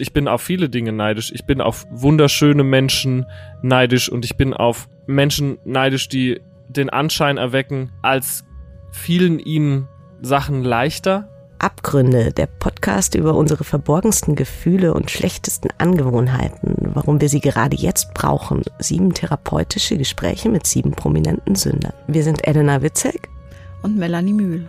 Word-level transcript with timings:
Ich 0.00 0.12
bin 0.12 0.28
auf 0.28 0.42
viele 0.42 0.68
Dinge 0.68 0.92
neidisch. 0.92 1.32
Ich 1.32 1.44
bin 1.44 1.60
auf 1.60 1.86
wunderschöne 1.90 2.62
Menschen 2.62 3.26
neidisch 3.62 4.08
und 4.08 4.24
ich 4.24 4.36
bin 4.36 4.54
auf 4.54 4.88
Menschen 5.06 5.58
neidisch, 5.64 6.08
die 6.08 6.40
den 6.68 6.90
Anschein 6.90 7.36
erwecken, 7.36 7.90
als 8.02 8.44
fielen 8.92 9.38
ihnen 9.38 9.88
Sachen 10.20 10.62
leichter. 10.62 11.28
Abgründe, 11.58 12.32
der 12.32 12.46
Podcast 12.46 13.16
über 13.16 13.34
unsere 13.34 13.64
verborgensten 13.64 14.36
Gefühle 14.36 14.94
und 14.94 15.10
schlechtesten 15.10 15.70
Angewohnheiten, 15.78 16.76
warum 16.94 17.20
wir 17.20 17.28
sie 17.28 17.40
gerade 17.40 17.76
jetzt 17.76 18.14
brauchen. 18.14 18.62
Sieben 18.78 19.12
therapeutische 19.12 19.98
Gespräche 19.98 20.48
mit 20.48 20.66
sieben 20.68 20.92
prominenten 20.92 21.56
Sündern. 21.56 21.94
Wir 22.06 22.22
sind 22.22 22.46
Elena 22.46 22.82
Witzek 22.82 23.28
und 23.82 23.96
Melanie 23.96 24.34
Mühl. 24.34 24.68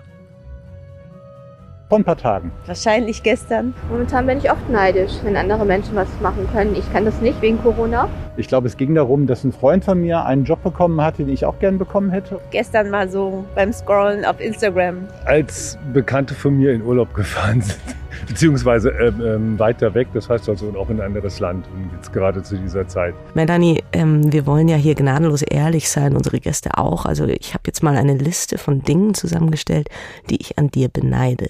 Vor 1.90 1.98
ein 1.98 2.04
paar 2.04 2.18
Tagen. 2.18 2.52
Wahrscheinlich 2.68 3.24
gestern. 3.24 3.74
Momentan 3.90 4.28
bin 4.28 4.38
ich 4.38 4.52
oft 4.52 4.70
neidisch, 4.70 5.12
wenn 5.24 5.36
andere 5.36 5.66
Menschen 5.66 5.96
was 5.96 6.08
machen 6.22 6.48
können. 6.54 6.76
Ich 6.76 6.94
kann 6.94 7.04
das 7.04 7.20
nicht 7.20 7.42
wegen 7.42 7.60
Corona. 7.64 8.08
Ich 8.38 8.48
glaube, 8.48 8.68
es 8.68 8.78
ging 8.78 8.94
darum, 8.94 9.26
dass 9.26 9.44
ein 9.44 9.52
Freund 9.52 9.84
von 9.84 10.00
mir 10.00 10.24
einen 10.24 10.46
Job 10.46 10.62
bekommen 10.62 11.02
hat, 11.02 11.18
den 11.18 11.30
ich 11.30 11.46
auch 11.46 11.58
gern 11.58 11.80
bekommen 11.80 12.12
hätte. 12.12 12.40
Gestern 12.52 12.92
mal 12.92 13.10
so 13.10 13.44
beim 13.56 13.74
Scrollen 13.74 14.24
auf 14.24 14.40
Instagram. 14.40 15.08
Als 15.26 15.80
Bekannte 15.92 16.36
von 16.36 16.60
mir 16.60 16.74
in 16.74 16.84
Urlaub 16.84 17.12
gefahren 17.16 17.62
sind, 17.62 17.80
beziehungsweise 18.28 18.92
ähm, 18.92 19.22
ähm, 19.26 19.60
weiter 19.60 19.92
weg, 19.96 20.10
das 20.14 20.30
heißt 20.30 20.48
also 20.48 20.72
auch 20.78 20.92
in 20.92 21.02
ein 21.02 21.08
anderes 21.08 21.40
Land 21.40 21.66
und 21.74 21.90
jetzt 21.96 22.14
gerade 22.14 22.44
zu 22.44 22.56
dieser 22.56 22.88
Zeit. 22.88 23.16
Melanie, 23.34 23.84
ähm, 23.94 24.32
wir 24.32 24.46
wollen 24.46 24.68
ja 24.68 24.78
hier 24.78 24.94
gnadenlos 24.94 25.42
ehrlich 25.42 25.90
sein, 25.90 26.16
unsere 26.16 26.40
Gäste 26.40 26.78
auch. 26.78 27.08
Also 27.08 27.26
ich 27.26 27.56
habe 27.56 27.64
jetzt 27.66 27.82
mal 27.82 27.98
eine 27.98 28.14
Liste 28.14 28.60
von 28.60 28.84
Dingen 28.84 29.16
zusammengestellt, 29.16 29.90
die 30.30 30.40
ich 30.40 30.60
an 30.60 30.68
dir 30.68 30.88
beneide 30.88 31.48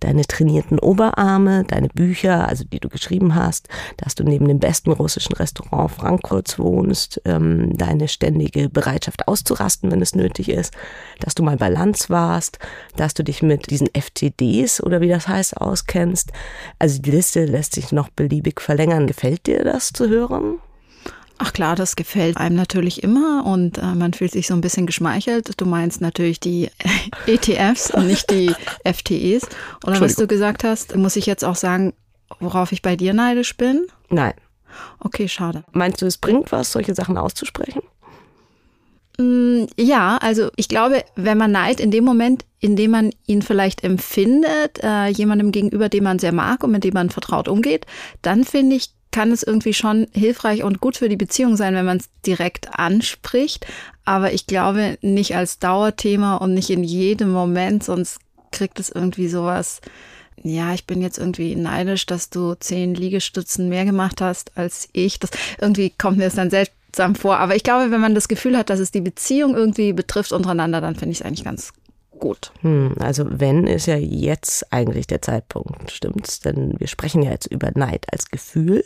deine 0.00 0.24
trainierten 0.24 0.78
Oberarme, 0.78 1.64
deine 1.64 1.88
Bücher, 1.88 2.46
also 2.48 2.64
die 2.64 2.80
du 2.80 2.88
geschrieben 2.88 3.34
hast, 3.34 3.68
dass 3.96 4.14
du 4.14 4.24
neben 4.24 4.48
dem 4.48 4.58
besten 4.58 4.92
russischen 4.92 5.34
Restaurant 5.34 5.90
Frankfurts 5.90 6.58
wohnst, 6.58 7.20
ähm, 7.24 7.76
deine 7.76 8.08
ständige 8.08 8.68
Bereitschaft 8.68 9.28
auszurasten, 9.28 9.90
wenn 9.90 10.02
es 10.02 10.14
nötig 10.14 10.48
ist, 10.48 10.74
dass 11.20 11.34
du 11.34 11.42
mal 11.42 11.56
bei 11.56 11.68
warst, 12.08 12.58
dass 12.96 13.14
du 13.14 13.22
dich 13.22 13.42
mit 13.42 13.70
diesen 13.70 13.88
FTDs 13.94 14.82
oder 14.82 15.00
wie 15.00 15.08
das 15.08 15.28
heißt 15.28 15.56
auskennst. 15.56 16.32
Also 16.78 17.00
die 17.00 17.10
Liste 17.10 17.44
lässt 17.44 17.74
sich 17.74 17.92
noch 17.92 18.08
beliebig 18.08 18.60
verlängern. 18.60 19.06
Gefällt 19.06 19.46
dir 19.46 19.64
das 19.64 19.92
zu 19.92 20.08
hören? 20.08 20.58
Ach 21.38 21.52
klar, 21.52 21.76
das 21.76 21.94
gefällt 21.94 22.36
einem 22.36 22.56
natürlich 22.56 23.02
immer 23.04 23.46
und 23.46 23.78
äh, 23.78 23.94
man 23.94 24.12
fühlt 24.12 24.32
sich 24.32 24.48
so 24.48 24.54
ein 24.54 24.60
bisschen 24.60 24.86
geschmeichelt. 24.86 25.60
Du 25.60 25.66
meinst 25.66 26.00
natürlich 26.00 26.40
die 26.40 26.68
ETFs 27.26 27.92
und 27.92 28.08
nicht 28.08 28.30
die 28.30 28.52
FTEs. 28.84 29.46
Oder 29.86 30.00
was 30.00 30.16
du 30.16 30.26
gesagt 30.26 30.64
hast, 30.64 30.96
muss 30.96 31.16
ich 31.16 31.26
jetzt 31.26 31.44
auch 31.44 31.56
sagen, 31.56 31.94
worauf 32.40 32.72
ich 32.72 32.82
bei 32.82 32.96
dir 32.96 33.14
neidisch 33.14 33.56
bin? 33.56 33.86
Nein. 34.10 34.34
Okay, 34.98 35.28
schade. 35.28 35.64
Meinst 35.72 36.02
du, 36.02 36.06
es 36.06 36.18
bringt 36.18 36.50
was, 36.50 36.72
solche 36.72 36.94
Sachen 36.94 37.16
auszusprechen? 37.16 37.82
Mm, 39.18 39.66
ja, 39.76 40.16
also 40.18 40.50
ich 40.56 40.68
glaube, 40.68 41.04
wenn 41.16 41.38
man 41.38 41.52
Neid 41.52 41.80
in 41.80 41.90
dem 41.90 42.04
Moment, 42.04 42.44
in 42.60 42.76
dem 42.76 42.90
man 42.92 43.10
ihn 43.26 43.42
vielleicht 43.42 43.84
empfindet, 43.84 44.82
äh, 44.82 45.06
jemandem 45.08 45.52
gegenüber, 45.52 45.88
den 45.88 46.04
man 46.04 46.18
sehr 46.18 46.32
mag 46.32 46.62
und 46.64 46.72
mit 46.72 46.84
dem 46.84 46.94
man 46.94 47.10
vertraut 47.10 47.48
umgeht, 47.48 47.86
dann 48.22 48.44
finde 48.44 48.76
ich, 48.76 48.90
kann 49.10 49.32
es 49.32 49.42
irgendwie 49.42 49.74
schon 49.74 50.06
hilfreich 50.12 50.62
und 50.62 50.80
gut 50.80 50.96
für 50.96 51.08
die 51.08 51.16
Beziehung 51.16 51.56
sein, 51.56 51.74
wenn 51.74 51.86
man 51.86 51.98
es 51.98 52.08
direkt 52.26 52.78
anspricht. 52.78 53.66
Aber 54.04 54.32
ich 54.32 54.46
glaube 54.46 54.98
nicht 55.00 55.36
als 55.36 55.58
Dauerthema 55.58 56.36
und 56.36 56.54
nicht 56.54 56.70
in 56.70 56.84
jedem 56.84 57.30
Moment, 57.30 57.84
sonst 57.84 58.18
kriegt 58.50 58.80
es 58.80 58.88
irgendwie 58.88 59.28
sowas. 59.28 59.80
Ja, 60.42 60.72
ich 60.72 60.86
bin 60.86 61.02
jetzt 61.02 61.18
irgendwie 61.18 61.56
neidisch, 61.56 62.06
dass 62.06 62.30
du 62.30 62.54
zehn 62.54 62.94
Liegestützen 62.94 63.68
mehr 63.68 63.84
gemacht 63.84 64.20
hast 64.20 64.56
als 64.56 64.88
ich. 64.92 65.18
Das 65.18 65.30
irgendwie 65.60 65.90
kommt 65.90 66.18
mir 66.18 66.24
das 66.24 66.34
dann 66.34 66.50
seltsam 66.50 67.14
vor. 67.14 67.38
Aber 67.38 67.56
ich 67.56 67.64
glaube, 67.64 67.90
wenn 67.90 68.00
man 68.00 68.14
das 68.14 68.28
Gefühl 68.28 68.56
hat, 68.56 68.70
dass 68.70 68.78
es 68.78 68.90
die 68.90 69.00
Beziehung 69.00 69.56
irgendwie 69.56 69.92
betrifft 69.92 70.32
untereinander, 70.32 70.80
dann 70.80 70.94
finde 70.94 71.12
ich 71.12 71.20
es 71.20 71.26
eigentlich 71.26 71.44
ganz 71.44 71.72
gut. 72.18 72.52
Hm, 72.60 72.94
also 73.00 73.24
wenn 73.28 73.66
ist 73.66 73.86
ja 73.86 73.96
jetzt 73.96 74.72
eigentlich 74.72 75.06
der 75.06 75.22
Zeitpunkt, 75.22 75.90
stimmt's? 75.90 76.40
Denn 76.40 76.74
wir 76.78 76.86
sprechen 76.86 77.22
ja 77.22 77.30
jetzt 77.30 77.46
über 77.46 77.70
Neid 77.74 78.06
als 78.12 78.30
Gefühl, 78.30 78.84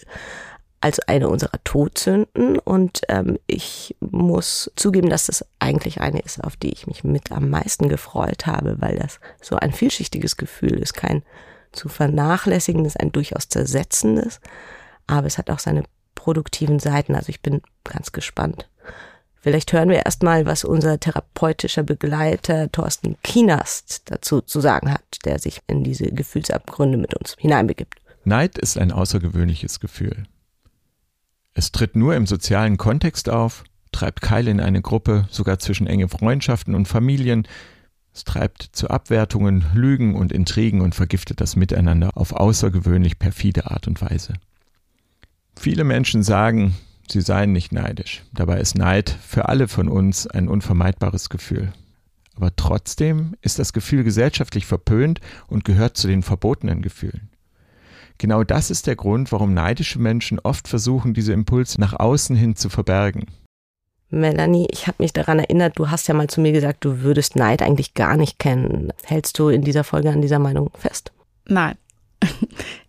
als 0.81 0.99
eine 1.01 1.29
unserer 1.29 1.63
Todsünden 1.65 2.59
und 2.59 3.03
ähm, 3.09 3.39
ich 3.47 3.97
muss 4.01 4.71
zugeben, 4.75 5.11
dass 5.11 5.27
das 5.27 5.45
eigentlich 5.61 6.01
eine 6.01 6.21
ist, 6.21 6.43
auf 6.43 6.57
die 6.57 6.73
ich 6.73 6.89
mich 6.89 7.05
mit 7.05 7.31
am 7.31 7.51
meisten 7.51 7.89
gefreut 7.89 8.47
habe, 8.47 8.81
weil 8.81 8.97
das 8.97 9.21
so 9.41 9.57
ein 9.57 9.73
vielschichtiges 9.73 10.37
Gefühl 10.37 10.79
ist, 10.79 10.95
kein 10.95 11.23
zu 11.71 11.89
vernachlässigendes, 11.89 12.97
ein 12.97 13.13
durchaus 13.13 13.49
zersetzendes, 13.49 14.41
aber 15.07 15.27
es 15.29 15.39
hat 15.39 15.51
auch 15.51 15.61
seine 15.61 15.85
produktiven 16.17 16.81
Seiten. 16.81 17.15
Also 17.15 17.31
ich 17.31 17.43
bin 17.43 17.63
ganz 17.85 18.13
gespannt, 18.13 18.69
Vielleicht 19.43 19.73
hören 19.73 19.89
wir 19.89 20.07
erstmal, 20.07 20.47
was 20.47 20.63
unser 20.63 21.01
therapeutischer 21.01 21.83
Begleiter 21.83 22.71
Thorsten 22.71 23.17
Kienast 23.25 24.03
dazu 24.05 24.41
zu 24.41 24.61
sagen 24.61 24.93
hat, 24.93 25.03
der 25.25 25.41
sich 25.41 25.61
in 25.67 25.83
diese 25.83 26.13
Gefühlsabgründe 26.13 26.97
mit 26.97 27.13
uns 27.15 27.35
hineinbegibt. 27.39 28.01
Neid 28.25 28.57
ist 28.57 28.79
ein 28.79 28.93
außergewöhnliches 28.93 29.81
Gefühl. 29.81 30.27
Es 31.55 31.73
tritt 31.73 31.97
nur 31.97 32.15
im 32.15 32.29
sozialen 32.29 32.77
Kontext 32.77 33.29
auf, 33.29 33.65
treibt 33.91 34.21
Keile 34.21 34.49
in 34.49 34.61
eine 34.61 34.81
Gruppe, 34.81 35.27
sogar 35.29 35.59
zwischen 35.59 35.89
enge 35.89 36.09
Freundschaften 36.09 36.77
und 36.77 36.87
Familien. 36.87 37.49
Es 38.15 38.23
treibt 38.23 38.63
zu 38.63 38.91
Abwertungen, 38.91 39.65
Lügen 39.75 40.15
und 40.15 40.31
Intrigen 40.31 40.83
und 40.83 40.95
vergiftet 40.95 41.41
das 41.41 41.57
Miteinander 41.57 42.17
auf 42.17 42.33
außergewöhnlich 42.33 43.19
perfide 43.19 43.73
Art 43.73 43.89
und 43.89 44.01
Weise. 44.01 44.35
Viele 45.57 45.83
Menschen 45.83 46.23
sagen, 46.23 46.77
sie 47.11 47.21
seien 47.21 47.53
nicht 47.53 47.73
neidisch. 47.73 48.23
Dabei 48.33 48.61
ist 48.61 48.77
Neid 48.77 49.11
für 49.11 49.49
alle 49.49 49.69
von 49.69 49.89
uns 49.89 50.27
ein 50.27 50.49
unvermeidbares 50.49 51.29
Gefühl. 51.29 51.73
Aber 52.35 52.55
trotzdem 52.57 53.37
ist 53.43 53.59
das 53.59 53.73
Gefühl 53.73 54.05
gesellschaftlich 54.05 54.67
verpönt 54.67 55.21
und 55.49 55.65
gehört 55.65 55.97
zu 55.97 56.09
den 56.09 56.23
verbotenen 56.23 56.83
Gefühlen. 56.83 57.29
Genau 58.19 58.45
das 58.45 58.71
ist 58.71 58.87
der 58.87 58.97
Grund, 58.97 59.33
warum 59.33 59.53
neidische 59.55 59.99
Menschen 59.99 60.39
oft 60.39 60.69
versuchen, 60.69 61.15
diese 61.15 61.33
Impulse 61.33 61.81
nach 61.81 61.99
außen 61.99 62.37
hin 62.37 62.57
zu 62.57 62.69
verbergen. 62.69 63.27
Melanie, 64.11 64.69
ich 64.71 64.87
habe 64.87 65.03
mich 65.03 65.13
daran 65.13 65.39
erinnert, 65.39 65.79
du 65.79 65.91
hast 65.91 66.07
ja 66.07 66.15
mal 66.15 66.29
zu 66.29 66.41
mir 66.41 66.53
gesagt, 66.53 66.85
du 66.85 67.01
würdest 67.01 67.35
Neid 67.35 67.63
eigentlich 67.63 67.95
gar 67.95 68.17
nicht 68.17 68.39
kennen. 68.39 68.93
Hältst 69.05 69.39
du 69.39 69.49
in 69.49 69.63
dieser 69.63 69.85
Folge 69.85 70.11
an 70.11 70.21
dieser 70.21 70.39
Meinung 70.39 70.71
fest? 70.75 71.13
Nein. 71.47 71.77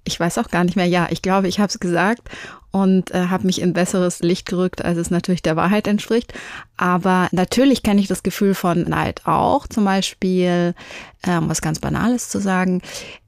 Ich 0.06 0.20
weiß 0.20 0.38
auch 0.38 0.50
gar 0.50 0.66
nicht 0.66 0.76
mehr. 0.76 0.86
Ja, 0.86 1.08
ich 1.12 1.22
glaube, 1.22 1.48
ich 1.48 1.60
habe 1.60 1.70
es 1.70 1.80
gesagt 1.80 2.30
und 2.72 3.12
äh, 3.12 3.28
habe 3.28 3.46
mich 3.46 3.62
in 3.62 3.72
besseres 3.72 4.20
Licht 4.20 4.48
gerückt, 4.48 4.84
als 4.84 4.98
es 4.98 5.12
natürlich 5.12 5.42
der 5.42 5.56
Wahrheit 5.56 5.88
entspricht. 5.88 6.34
Aber 6.76 7.30
natürlich 7.32 7.84
kenne 7.84 8.02
ich 8.02 8.08
das 8.08 8.22
Gefühl 8.22 8.54
von 8.54 8.82
Neid 8.82 9.22
auch. 9.26 9.66
Zum 9.66 9.86
Beispiel, 9.86 10.76
ähm, 11.26 11.48
was 11.48 11.62
ganz 11.62 11.80
Banales 11.80 12.28
zu 12.28 12.40
sagen, 12.40 12.82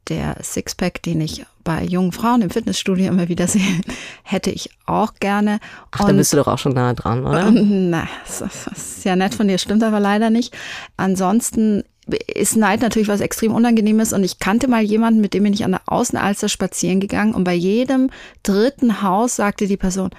der 0.09 0.35
Sixpack, 0.43 1.01
den 1.01 1.21
ich 1.21 1.45
bei 1.63 1.83
jungen 1.83 2.11
Frauen 2.11 2.41
im 2.41 2.49
Fitnessstudio 2.49 3.07
immer 3.07 3.29
wieder 3.29 3.47
sehe, 3.47 3.81
hätte 4.23 4.51
ich 4.51 4.69
auch 4.85 5.13
gerne. 5.19 5.59
Ach, 5.91 6.01
und, 6.01 6.09
da 6.09 6.13
bist 6.13 6.33
du 6.33 6.37
doch 6.37 6.47
auch 6.47 6.59
schon 6.59 6.73
nahe 6.73 6.93
dran, 6.93 7.25
oder? 7.25 7.51
Na, 7.51 8.07
das 8.25 8.41
ist 8.67 9.05
ja 9.05 9.15
nett 9.15 9.35
von 9.35 9.47
dir, 9.47 9.57
stimmt 9.57 9.83
aber 9.83 9.99
leider 9.99 10.29
nicht. 10.29 10.55
Ansonsten 10.97 11.83
ist 12.27 12.55
Neid 12.55 12.81
natürlich 12.81 13.07
was 13.07 13.21
extrem 13.21 13.53
Unangenehmes 13.53 14.13
und 14.13 14.23
ich 14.23 14.39
kannte 14.39 14.67
mal 14.67 14.83
jemanden, 14.83 15.21
mit 15.21 15.33
dem 15.33 15.43
bin 15.43 15.53
ich 15.53 15.65
an 15.65 15.71
der 15.71 15.81
Außenalster 15.87 16.49
spazieren 16.49 16.99
gegangen 16.99 17.33
und 17.33 17.43
bei 17.43 17.53
jedem 17.53 18.09
dritten 18.43 19.01
Haus 19.01 19.35
sagte 19.35 19.67
die 19.67 19.77
Person, 19.77 20.11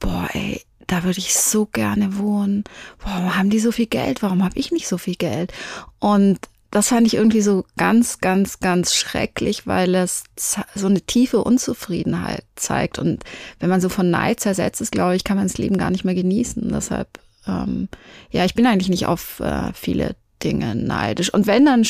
boah, 0.00 0.28
ey, 0.32 0.62
da 0.86 1.04
würde 1.04 1.18
ich 1.18 1.34
so 1.34 1.66
gerne 1.66 2.18
wohnen. 2.18 2.64
Warum 2.98 3.36
haben 3.36 3.50
die 3.50 3.60
so 3.60 3.70
viel 3.70 3.86
Geld? 3.86 4.22
Warum 4.22 4.42
habe 4.42 4.58
ich 4.58 4.72
nicht 4.72 4.88
so 4.88 4.98
viel 4.98 5.14
Geld? 5.14 5.52
Und 6.00 6.38
das 6.72 6.88
fand 6.88 7.06
ich 7.06 7.14
irgendwie 7.14 7.42
so 7.42 7.64
ganz, 7.76 8.18
ganz, 8.20 8.60
ganz 8.60 8.94
schrecklich, 8.94 9.66
weil 9.66 9.94
es 9.94 10.24
so 10.36 10.86
eine 10.86 11.00
tiefe 11.00 11.42
Unzufriedenheit 11.42 12.44
zeigt. 12.56 12.98
Und 12.98 13.24
wenn 13.58 13.70
man 13.70 13.80
so 13.80 13.88
von 13.88 14.10
Neid 14.10 14.40
zersetzt 14.40 14.80
ist, 14.80 14.92
glaube 14.92 15.16
ich, 15.16 15.24
kann 15.24 15.36
man 15.36 15.46
das 15.46 15.58
Leben 15.58 15.78
gar 15.78 15.90
nicht 15.90 16.04
mehr 16.04 16.14
genießen. 16.14 16.70
Deshalb, 16.72 17.20
ähm, 17.46 17.88
ja, 18.30 18.44
ich 18.44 18.54
bin 18.54 18.66
eigentlich 18.66 18.88
nicht 18.88 19.06
auf 19.06 19.40
äh, 19.40 19.72
viele 19.74 20.16
Dinge 20.42 20.74
neidisch. 20.74 21.32
Und 21.32 21.46
wenn, 21.46 21.66
dann, 21.66 21.86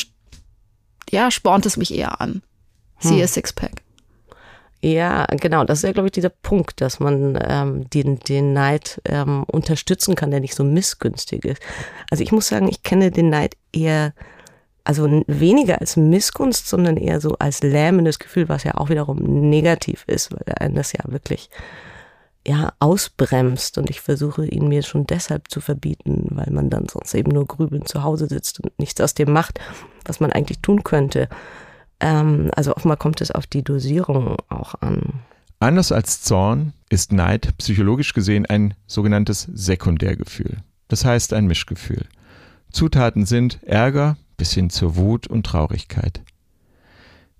ja, 1.09 1.31
spornt 1.31 1.65
es 1.65 1.77
mich 1.77 1.93
eher 1.93 2.21
an. 2.21 2.41
Siehe 2.99 3.21
hm. 3.21 3.27
Sixpack. 3.27 3.81
Ja, 4.83 5.25
genau. 5.25 5.63
Das 5.63 5.79
ist 5.79 5.83
ja, 5.83 5.91
glaube 5.91 6.07
ich, 6.07 6.13
dieser 6.13 6.29
Punkt, 6.29 6.81
dass 6.81 6.99
man 6.99 7.37
ähm, 7.47 7.89
den, 7.91 8.17
den 8.19 8.53
Neid 8.53 8.99
ähm, 9.05 9.43
unterstützen 9.43 10.15
kann, 10.15 10.31
der 10.31 10.39
nicht 10.39 10.55
so 10.55 10.63
missgünstig 10.63 11.45
ist. 11.45 11.61
Also 12.09 12.23
ich 12.23 12.31
muss 12.31 12.47
sagen, 12.47 12.67
ich 12.67 12.81
kenne 12.81 13.11
den 13.11 13.29
Neid 13.29 13.55
eher, 13.71 14.13
also 14.83 15.23
weniger 15.27 15.79
als 15.79 15.97
Missgunst, 15.97 16.67
sondern 16.67 16.97
eher 16.97 17.21
so 17.21 17.35
als 17.37 17.61
lähmendes 17.61 18.17
Gefühl, 18.17 18.49
was 18.49 18.63
ja 18.63 18.75
auch 18.75 18.89
wiederum 18.89 19.19
negativ 19.49 20.03
ist, 20.07 20.31
weil 20.31 20.41
er 20.45 20.69
das 20.69 20.93
ja 20.93 21.01
wirklich 21.05 21.51
ja, 22.47 22.73
ausbremst 22.79 23.77
und 23.77 23.89
ich 23.89 24.01
versuche 24.01 24.45
ihn 24.45 24.67
mir 24.67 24.81
schon 24.81 25.05
deshalb 25.05 25.49
zu 25.49 25.61
verbieten, 25.61 26.27
weil 26.31 26.51
man 26.51 26.69
dann 26.69 26.87
sonst 26.89 27.13
eben 27.13 27.31
nur 27.31 27.45
grübelnd 27.45 27.87
zu 27.87 28.03
Hause 28.03 28.27
sitzt 28.27 28.59
und 28.59 28.77
nichts 28.79 28.99
aus 28.99 29.13
dem 29.13 29.31
macht, 29.31 29.59
was 30.05 30.19
man 30.19 30.31
eigentlich 30.31 30.59
tun 30.59 30.83
könnte. 30.83 31.29
Ähm, 31.99 32.49
also 32.55 32.75
offenbar 32.75 32.97
kommt 32.97 33.21
es 33.21 33.31
auf 33.31 33.45
die 33.45 33.63
Dosierung 33.63 34.37
auch 34.49 34.75
an. 34.81 35.21
Anders 35.59 35.91
als 35.91 36.23
Zorn 36.23 36.73
ist 36.89 37.11
Neid 37.11 37.55
psychologisch 37.59 38.13
gesehen 38.13 38.47
ein 38.47 38.73
sogenanntes 38.87 39.47
Sekundärgefühl. 39.53 40.57
Das 40.87 41.05
heißt 41.05 41.33
ein 41.33 41.45
Mischgefühl. 41.45 42.07
Zutaten 42.71 43.27
sind 43.27 43.61
Ärger 43.63 44.17
bis 44.37 44.53
hin 44.53 44.71
zur 44.71 44.95
Wut 44.95 45.27
und 45.27 45.45
Traurigkeit. 45.45 46.23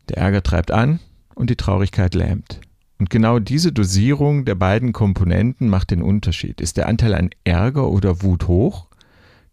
Der 0.10 0.18
Ärger 0.18 0.44
treibt 0.44 0.70
an 0.70 1.00
und 1.34 1.50
die 1.50 1.56
Traurigkeit 1.56 2.14
lähmt. 2.14 2.62
Und 3.02 3.10
genau 3.10 3.40
diese 3.40 3.72
Dosierung 3.72 4.46
der 4.46 4.54
beiden 4.54 4.94
Komponenten 4.94 5.70
macht 5.70 5.90
den 5.90 6.04
Unterschied. 6.04 6.62
Ist 6.62 6.78
der 6.78 6.88
Anteil 6.88 7.16
an 7.16 7.32
Ärger 7.44 7.90
oder 7.90 8.22
Wut 8.22 8.48
hoch, 8.48 8.90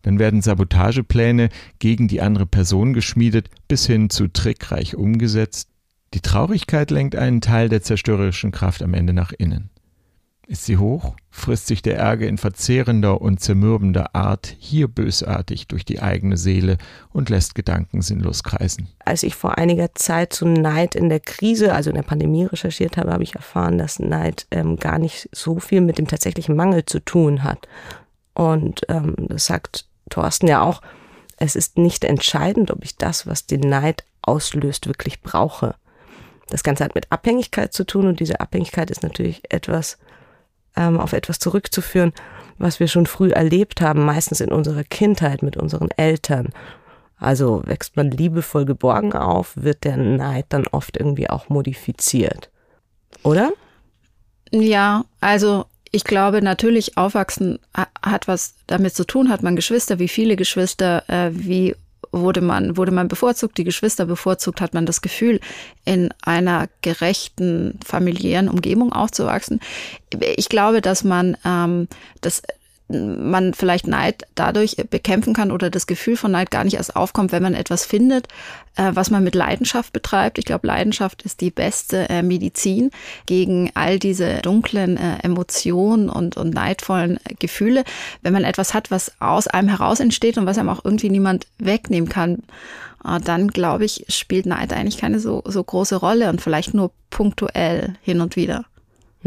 dann 0.03 0.19
werden 0.19 0.43
Sabotagepläne 0.43 1.49
gegen 1.79 2.09
die 2.09 2.21
andere 2.21 2.45
Person 2.45 2.93
geschmiedet, 2.93 3.49
bis 3.67 3.87
hin 3.87 4.11
zu 4.11 4.29
trickreich 4.29 4.97
umgesetzt. 4.97 5.71
Die 6.13 6.21
Traurigkeit 6.21 6.91
lenkt 6.91 7.17
einen 7.17 7.41
Teil 7.41 7.71
der 7.71 7.81
zerstörerischen 7.81 8.53
Kraft 8.53 8.83
am 8.83 8.93
Ende 8.93 9.15
nach 9.15 9.33
innen. 9.33 9.71
Ist 10.51 10.65
sie 10.65 10.79
hoch, 10.79 11.15
frisst 11.29 11.67
sich 11.67 11.83
der 11.83 11.99
Ärger 11.99 12.27
in 12.27 12.39
verzehrender 12.39 13.21
und 13.21 13.39
zermürbender 13.39 14.15
Art 14.15 14.57
hier 14.59 14.89
bösartig 14.89 15.69
durch 15.69 15.85
die 15.85 16.01
eigene 16.01 16.39
Seele 16.39 16.79
und 17.13 17.29
lässt 17.29 17.55
Gedanken 17.55 18.01
sinnlos 18.01 18.43
kreisen. 18.43 18.89
Als 19.05 19.25
ich 19.25 19.35
vor 19.35 19.59
einiger 19.59 19.95
Zeit 19.95 20.33
zu 20.33 20.47
Neid 20.47 20.95
in 20.95 21.11
der 21.11 21.21
Krise, 21.21 21.75
also 21.75 21.91
in 21.91 21.97
der 21.97 22.03
Pandemie 22.03 22.47
recherchiert 22.47 22.97
habe, 22.97 23.13
habe 23.13 23.25
ich 23.25 23.35
erfahren, 23.35 23.77
dass 23.77 23.99
Neid 23.99 24.47
ähm, 24.51 24.77
gar 24.79 24.99
nicht 24.99 25.29
so 25.33 25.59
viel 25.59 25.83
mit 25.83 25.99
dem 25.99 26.09
tatsächlichen 26.09 26.57
Mangel 26.57 26.87
zu 26.87 27.01
tun 27.01 27.45
hat. 27.45 27.69
Und 28.33 28.87
ähm, 28.89 29.17
das 29.19 29.45
sagt 29.45 29.87
Thorsten 30.09 30.49
ja 30.49 30.63
auch, 30.63 30.81
es 31.37 31.57
ist 31.57 31.77
nicht 31.77 32.05
entscheidend, 32.05 32.71
ob 32.71 32.83
ich 32.85 32.97
das, 32.97 33.27
was 33.27 33.45
den 33.45 33.61
Neid 33.61 34.03
auslöst, 34.23 34.87
wirklich 34.87 35.21
brauche. 35.21 35.75
Das 36.49 36.63
Ganze 36.63 36.85
hat 36.85 36.95
mit 36.95 37.13
Abhängigkeit 37.13 37.75
zu 37.75 37.85
tun 37.85 38.07
und 38.07 38.19
diese 38.19 38.41
Abhängigkeit 38.41 38.91
ist 38.91 39.03
natürlich 39.03 39.43
etwas, 39.51 39.99
ähm, 40.79 41.01
auf 41.01 41.13
etwas 41.13 41.39
zurückzuführen, 41.39 42.13
was 42.59 42.81
wir 42.81 42.89
schon 42.89 43.07
früh 43.07 43.31
erlebt 43.31 43.81
haben, 43.81 44.05
meistens 44.05 44.41
in 44.41 44.53
unserer 44.53 44.85
Kindheit 44.85 45.43
mit 45.43 45.57
unseren 45.57 45.91
Eltern. 45.97 46.51
Also 47.19 47.63
wächst 47.67 47.97
man 47.97 48.11
liebevoll 48.11 48.65
geborgen 48.65 49.13
auf, 49.13 49.53
wird 49.57 49.85
der 49.85 49.97
Neid 49.97 50.47
dann 50.51 50.67
oft 50.69 50.97
irgendwie 50.97 51.29
auch 51.29 51.49
modifiziert. 51.49 52.51
Oder? 53.25 53.53
Ja, 54.51 55.05
also 55.21 55.67
ich 55.91 56.05
glaube 56.05 56.43
natürlich, 56.43 56.97
Aufwachsen 56.97 57.59
hat 57.75 58.29
was 58.29 58.55
damit 58.67 58.95
zu 58.95 59.05
tun, 59.05 59.31
hat 59.31 59.43
man 59.43 59.57
Geschwister, 59.57 59.99
wie 59.99 60.09
viele 60.09 60.37
Geschwister, 60.37 61.03
äh, 61.09 61.31
wie 61.33 61.75
wurde 62.13 62.41
man, 62.41 62.77
wurde 62.77 62.93
man 62.93 63.09
bevorzugt, 63.09 63.59
die 63.59 63.65
Geschwister 63.65 64.07
bevorzugt, 64.07 64.61
hat 64.61 64.75
man 64.75 64.87
das 64.87 65.03
Gefühl, 65.03 65.41
in 65.85 66.11
einer 66.23 66.69
gerechten 66.83 67.79
familiären 67.85 68.49
Umgebung 68.49 68.93
aufzuwachsen. 68.93 69.61
Ich 70.37 70.49
glaube, 70.49 70.81
dass 70.81 71.05
man 71.05 71.37
ähm, 71.45 71.89
das 72.21 72.43
man 72.89 73.53
vielleicht 73.53 73.87
Neid 73.87 74.25
dadurch 74.35 74.77
bekämpfen 74.91 75.35
kann 75.35 75.51
oder 75.51 75.69
das 75.71 75.87
Gefühl 75.87 76.17
von 76.17 76.33
Neid 76.33 76.51
gar 76.51 76.65
nicht 76.65 76.75
erst 76.75 76.97
aufkommt, 76.97 77.33
wenn 77.33 77.43
man 77.43 77.55
etwas 77.55 77.85
findet, 77.85 78.29
äh, 78.77 78.93
was 78.95 79.11
man 79.11 79.23
mit 79.23 79.35
Leidenschaft 79.35 79.93
betreibt. 79.93 80.39
Ich 80.39 80.47
glaube, 80.47 80.67
Leidenschaft 80.67 81.23
ist 81.23 81.41
die 81.41 81.51
beste 81.51 82.09
äh, 82.09 82.23
Medizin 82.23 82.91
gegen 83.27 83.71
all 83.75 83.99
diese 83.99 84.39
dunklen 84.39 84.97
äh, 84.97 85.19
Emotionen 85.23 86.09
und, 86.09 86.37
und 86.37 86.55
neidvollen 86.55 87.21
Gefühle. 87.39 87.85
Wenn 88.23 88.33
man 88.33 88.45
etwas 88.45 88.73
hat, 88.73 88.91
was 88.91 89.13
aus 89.21 89.49
einem 89.49 89.69
heraus 89.69 90.01
entsteht 90.01 90.39
und 90.39 90.47
was 90.47 90.59
einem 90.59 90.71
auch 90.71 90.85
irgendwie 90.85 91.11
niemand 91.11 91.47
wegnehmen 91.59 92.09
kann, 92.09 92.43
dann 93.25 93.49
glaube 93.49 93.85
ich, 93.85 94.05
spielt 94.09 94.45
Neid 94.45 94.73
eigentlich 94.73 94.99
keine 94.99 95.21
so, 95.21 95.43
so 95.47 95.63
große 95.63 95.95
Rolle 95.95 96.29
und 96.31 96.41
vielleicht 96.41 96.75
nur 96.75 96.91
punktuell 97.11 97.95
hin 98.03 98.21
und 98.21 98.35
wieder. 98.35 98.65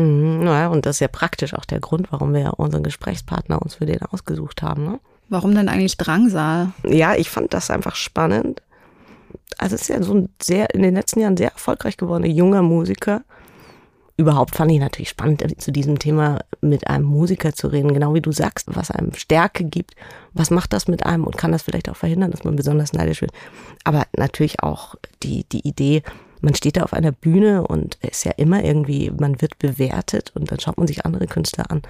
Mhm, 0.02 0.44
naja, 0.44 0.68
und 0.70 0.86
das 0.86 0.98
ist 0.98 1.00
ja 1.02 1.08
praktisch 1.08 1.54
auch 1.54 1.66
der 1.66 1.80
Grund, 1.80 2.12
warum 2.12 2.34
wir 2.34 2.42
ja 2.42 2.50
unseren 2.50 2.84
Gesprächspartner 2.84 3.62
uns 3.62 3.76
für 3.76 3.86
den 3.86 4.02
ausgesucht 4.02 4.62
haben. 4.62 4.86
Ne? 4.86 5.00
Warum 5.30 5.54
denn 5.54 5.70
eigentlich 5.70 5.98
Drangsal? 5.98 6.72
Ja, 6.84 7.16
ich 7.16 7.30
fand 7.30 7.54
das 7.54 7.70
einfach 7.70 7.96
spannend. 7.96 8.62
Also 9.58 9.76
es 9.76 9.84
ist 9.84 9.88
ja 9.90 10.02
so 10.02 10.14
ein 10.14 10.30
sehr, 10.42 10.74
in 10.74 10.82
den 10.82 10.96
letzten 10.96 11.20
Jahren 11.20 11.38
sehr 11.38 11.52
erfolgreich 11.52 11.98
gewordener 11.98 12.34
junger 12.34 12.62
Musiker. 12.62 13.22
Überhaupt 14.18 14.56
fand 14.56 14.72
ich 14.72 14.80
natürlich 14.80 15.10
spannend, 15.10 15.44
zu 15.62 15.72
diesem 15.72 16.00
Thema 16.00 16.40
mit 16.62 16.88
einem 16.88 17.06
Musiker 17.06 17.54
zu 17.54 17.68
reden, 17.68 17.94
genau 17.94 18.14
wie 18.14 18.22
du 18.22 18.32
sagst, 18.32 18.68
was 18.76 18.92
einem 18.92 19.14
Stärke 19.14 19.64
gibt. 19.64 19.96
Was 20.34 20.52
macht 20.52 20.74
das 20.74 20.88
mit 20.88 21.06
einem 21.06 21.24
und 21.24 21.38
kann 21.38 21.52
das 21.52 21.64
vielleicht 21.64 21.90
auch 21.90 21.96
verhindern, 21.96 22.32
dass 22.32 22.44
man 22.44 22.56
besonders 22.56 22.94
neidisch 22.94 23.22
wird? 23.22 23.32
Aber 23.84 24.06
natürlich 24.16 24.62
auch 24.62 24.96
die, 25.24 25.46
die 25.46 25.68
Idee, 25.68 26.04
man 26.42 26.56
steht 26.56 26.78
da 26.78 26.84
auf 26.84 26.94
einer 26.94 27.12
Bühne 27.12 27.66
und 27.66 27.96
ist 28.02 28.26
ja 28.26 28.32
immer 28.32 28.64
irgendwie, 28.64 29.12
man 29.12 29.42
wird 29.42 29.60
bewertet 29.60 30.32
und 30.36 30.52
dann 30.52 30.60
schaut 30.60 30.78
man 30.78 30.88
sich 30.88 31.06
andere 31.06 31.28
Künstler 31.28 31.70
an. 31.70 31.82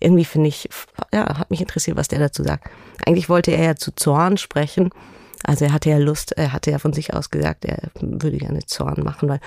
Irgendwie 0.00 0.24
finde 0.24 0.48
ich, 0.48 0.68
ja, 1.12 1.38
hat 1.38 1.50
mich 1.50 1.60
interessiert, 1.60 1.96
was 1.96 2.08
der 2.08 2.18
dazu 2.18 2.42
sagt. 2.42 2.68
Eigentlich 3.06 3.28
wollte 3.28 3.52
er 3.52 3.64
ja 3.64 3.76
zu 3.76 3.94
Zorn 3.94 4.36
sprechen. 4.36 4.90
Also 5.44 5.66
er 5.66 5.72
hatte 5.72 5.90
ja 5.90 5.98
Lust, 5.98 6.32
er 6.32 6.52
hatte 6.52 6.70
ja 6.70 6.78
von 6.78 6.92
sich 6.92 7.14
aus 7.14 7.30
gesagt, 7.30 7.64
er 7.64 7.90
würde 8.00 8.38
gerne 8.38 8.64
Zorn 8.66 9.02
machen, 9.02 9.28
weil 9.28 9.40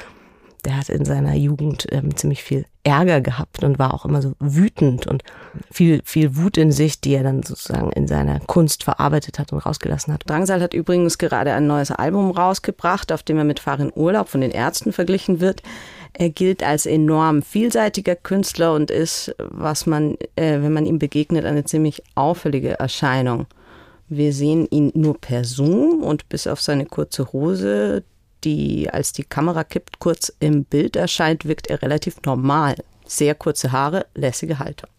der 0.67 0.77
hat 0.77 0.89
in 0.89 1.05
seiner 1.05 1.33
Jugend 1.33 1.87
ähm, 1.91 2.15
ziemlich 2.17 2.43
viel 2.43 2.65
Ärger 2.83 3.21
gehabt 3.21 3.63
und 3.63 3.79
war 3.79 3.93
auch 3.93 4.03
immer 4.03 4.21
so 4.21 4.33
wütend 4.39 5.07
und 5.07 5.23
viel, 5.71 6.01
viel 6.03 6.35
Wut 6.35 6.57
in 6.57 6.73
sich, 6.73 6.99
die 6.99 7.13
er 7.13 7.23
dann 7.23 7.41
sozusagen 7.41 7.89
in 7.93 8.05
seiner 8.07 8.41
Kunst 8.41 8.83
verarbeitet 8.83 9.39
hat 9.39 9.53
und 9.53 9.59
rausgelassen 9.59 10.13
hat. 10.13 10.29
Drangsal 10.29 10.61
hat 10.61 10.73
übrigens 10.73 11.17
gerade 11.17 11.53
ein 11.53 11.67
neues 11.67 11.91
Album 11.91 12.31
rausgebracht, 12.31 13.13
auf 13.13 13.23
dem 13.23 13.37
er 13.37 13.45
mit 13.45 13.61
Farin 13.61 13.93
Urlaub 13.95 14.27
von 14.27 14.41
den 14.41 14.51
Ärzten 14.51 14.91
verglichen 14.91 15.39
wird. 15.39 15.63
Er 16.11 16.29
gilt 16.29 16.63
als 16.63 16.85
enorm 16.85 17.43
vielseitiger 17.43 18.15
Künstler 18.15 18.73
und 18.73 18.91
ist, 18.91 19.33
was 19.37 19.85
man, 19.85 20.15
äh, 20.35 20.61
wenn 20.61 20.73
man 20.73 20.85
ihm 20.85 20.99
begegnet, 20.99 21.45
eine 21.45 21.63
ziemlich 21.63 22.03
auffällige 22.15 22.77
Erscheinung. 22.77 23.47
Wir 24.09 24.33
sehen 24.33 24.67
ihn 24.69 24.91
nur 24.95 25.17
per 25.19 25.45
Zoom 25.45 26.03
und 26.03 26.27
bis 26.27 26.45
auf 26.45 26.59
seine 26.59 26.85
kurze 26.85 27.31
Hose, 27.31 28.03
die, 28.47 28.89
als 28.89 29.11
die 29.11 29.23
Kamera 29.23 29.63
kippt, 29.63 29.99
kurz 29.99 30.33
im 30.39 30.63
Bild 30.63 30.95
erscheint, 30.95 31.45
wirkt 31.45 31.67
er 31.67 31.81
relativ 31.81 32.21
normal. 32.25 32.75
Sehr 33.05 33.35
kurze 33.35 33.71
Haare, 33.71 34.05
lässige 34.15 34.59
Haltung. 34.59 34.89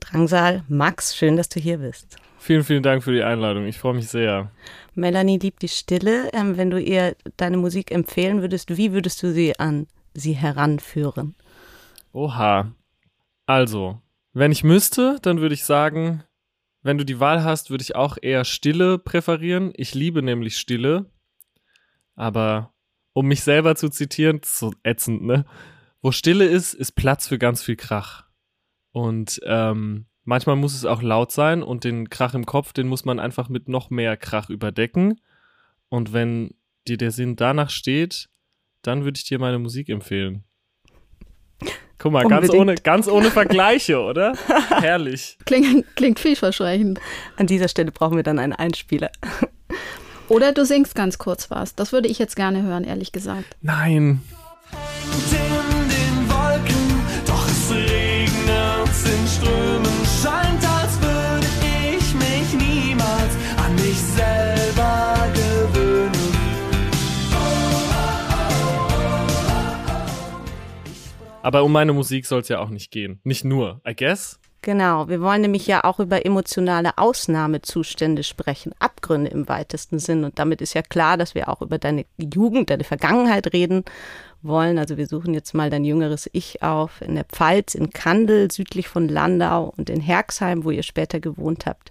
Drangsal, 0.00 0.64
Max, 0.68 1.14
schön, 1.14 1.36
dass 1.36 1.48
du 1.48 1.60
hier 1.60 1.78
bist. 1.78 2.16
Vielen, 2.38 2.64
vielen 2.64 2.82
Dank 2.82 3.04
für 3.04 3.12
die 3.12 3.22
Einladung. 3.22 3.66
Ich 3.66 3.78
freue 3.78 3.94
mich 3.94 4.08
sehr. 4.08 4.50
Melanie 4.94 5.38
liebt 5.38 5.62
die 5.62 5.68
Stille. 5.68 6.30
Ähm, 6.32 6.56
wenn 6.56 6.70
du 6.70 6.80
ihr 6.80 7.14
deine 7.36 7.56
Musik 7.56 7.92
empfehlen 7.92 8.40
würdest, 8.40 8.76
wie 8.76 8.92
würdest 8.92 9.22
du 9.22 9.32
sie 9.32 9.58
an 9.60 9.86
sie 10.14 10.32
heranführen? 10.32 11.34
Oha. 12.12 12.72
Also, 13.46 14.00
wenn 14.32 14.50
ich 14.50 14.64
müsste, 14.64 15.18
dann 15.22 15.40
würde 15.40 15.54
ich 15.54 15.64
sagen, 15.64 16.24
wenn 16.82 16.98
du 16.98 17.04
die 17.04 17.20
Wahl 17.20 17.44
hast, 17.44 17.70
würde 17.70 17.82
ich 17.82 17.94
auch 17.94 18.18
eher 18.20 18.44
Stille 18.44 18.98
präferieren. 18.98 19.72
Ich 19.76 19.94
liebe 19.94 20.22
nämlich 20.22 20.58
Stille. 20.58 21.10
Aber 22.14 22.74
um 23.12 23.26
mich 23.26 23.42
selber 23.42 23.76
zu 23.76 23.88
zitieren, 23.88 24.40
so 24.44 24.72
ätzend, 24.82 25.22
ne? 25.22 25.44
Wo 26.00 26.10
Stille 26.10 26.46
ist, 26.46 26.74
ist 26.74 26.92
Platz 26.92 27.28
für 27.28 27.38
ganz 27.38 27.62
viel 27.62 27.76
Krach. 27.76 28.24
Und 28.90 29.40
ähm, 29.44 30.06
manchmal 30.24 30.56
muss 30.56 30.74
es 30.74 30.84
auch 30.84 31.00
laut 31.00 31.30
sein 31.30 31.62
und 31.62 31.84
den 31.84 32.10
Krach 32.10 32.34
im 32.34 32.44
Kopf, 32.44 32.72
den 32.72 32.88
muss 32.88 33.04
man 33.04 33.20
einfach 33.20 33.48
mit 33.48 33.68
noch 33.68 33.90
mehr 33.90 34.16
Krach 34.16 34.50
überdecken. 34.50 35.20
Und 35.88 36.12
wenn 36.12 36.54
dir 36.88 36.96
der 36.96 37.12
Sinn 37.12 37.36
danach 37.36 37.70
steht, 37.70 38.28
dann 38.82 39.04
würde 39.04 39.16
ich 39.16 39.24
dir 39.24 39.38
meine 39.38 39.60
Musik 39.60 39.88
empfehlen. 39.88 40.44
Guck 42.02 42.10
mal, 42.10 42.26
ganz 42.26 42.50
ohne, 42.50 42.74
ganz 42.74 43.06
ohne 43.06 43.30
Vergleiche, 43.30 44.00
oder? 44.00 44.32
Herrlich. 44.80 45.38
Klingt, 45.44 45.86
klingt 45.94 46.18
vielversprechend. 46.18 46.98
An 47.36 47.46
dieser 47.46 47.68
Stelle 47.68 47.92
brauchen 47.92 48.16
wir 48.16 48.24
dann 48.24 48.40
einen 48.40 48.52
Einspieler. 48.52 49.12
Oder 50.28 50.50
du 50.52 50.64
singst 50.64 50.96
ganz 50.96 51.18
kurz 51.18 51.48
was. 51.52 51.76
Das 51.76 51.92
würde 51.92 52.08
ich 52.08 52.18
jetzt 52.18 52.34
gerne 52.34 52.64
hören, 52.64 52.82
ehrlich 52.82 53.12
gesagt. 53.12 53.44
Nein. 53.60 54.20
Aber 71.42 71.64
um 71.64 71.72
meine 71.72 71.92
Musik 71.92 72.26
soll 72.26 72.40
es 72.40 72.48
ja 72.48 72.60
auch 72.60 72.70
nicht 72.70 72.90
gehen. 72.90 73.20
Nicht 73.24 73.44
nur, 73.44 73.80
I 73.86 73.94
guess. 73.94 74.38
Genau, 74.64 75.08
wir 75.08 75.20
wollen 75.20 75.40
nämlich 75.40 75.66
ja 75.66 75.82
auch 75.82 75.98
über 75.98 76.24
emotionale 76.24 76.96
Ausnahmezustände 76.96 78.22
sprechen, 78.22 78.72
Abgründe 78.78 79.28
im 79.30 79.48
weitesten 79.48 79.98
Sinn. 79.98 80.22
Und 80.22 80.38
damit 80.38 80.60
ist 80.60 80.74
ja 80.74 80.82
klar, 80.82 81.16
dass 81.16 81.34
wir 81.34 81.48
auch 81.48 81.62
über 81.62 81.78
deine 81.78 82.06
Jugend, 82.16 82.70
deine 82.70 82.84
Vergangenheit 82.84 83.52
reden 83.52 83.84
wollen. 84.40 84.78
Also 84.78 84.96
wir 84.96 85.08
suchen 85.08 85.34
jetzt 85.34 85.52
mal 85.52 85.68
dein 85.68 85.84
jüngeres 85.84 86.30
Ich 86.32 86.62
auf 86.62 87.00
in 87.00 87.16
der 87.16 87.24
Pfalz, 87.24 87.74
in 87.74 87.90
Kandel, 87.90 88.52
südlich 88.52 88.86
von 88.86 89.08
Landau 89.08 89.74
und 89.76 89.90
in 89.90 90.00
Herxheim, 90.00 90.62
wo 90.62 90.70
ihr 90.70 90.84
später 90.84 91.18
gewohnt 91.18 91.66
habt. 91.66 91.90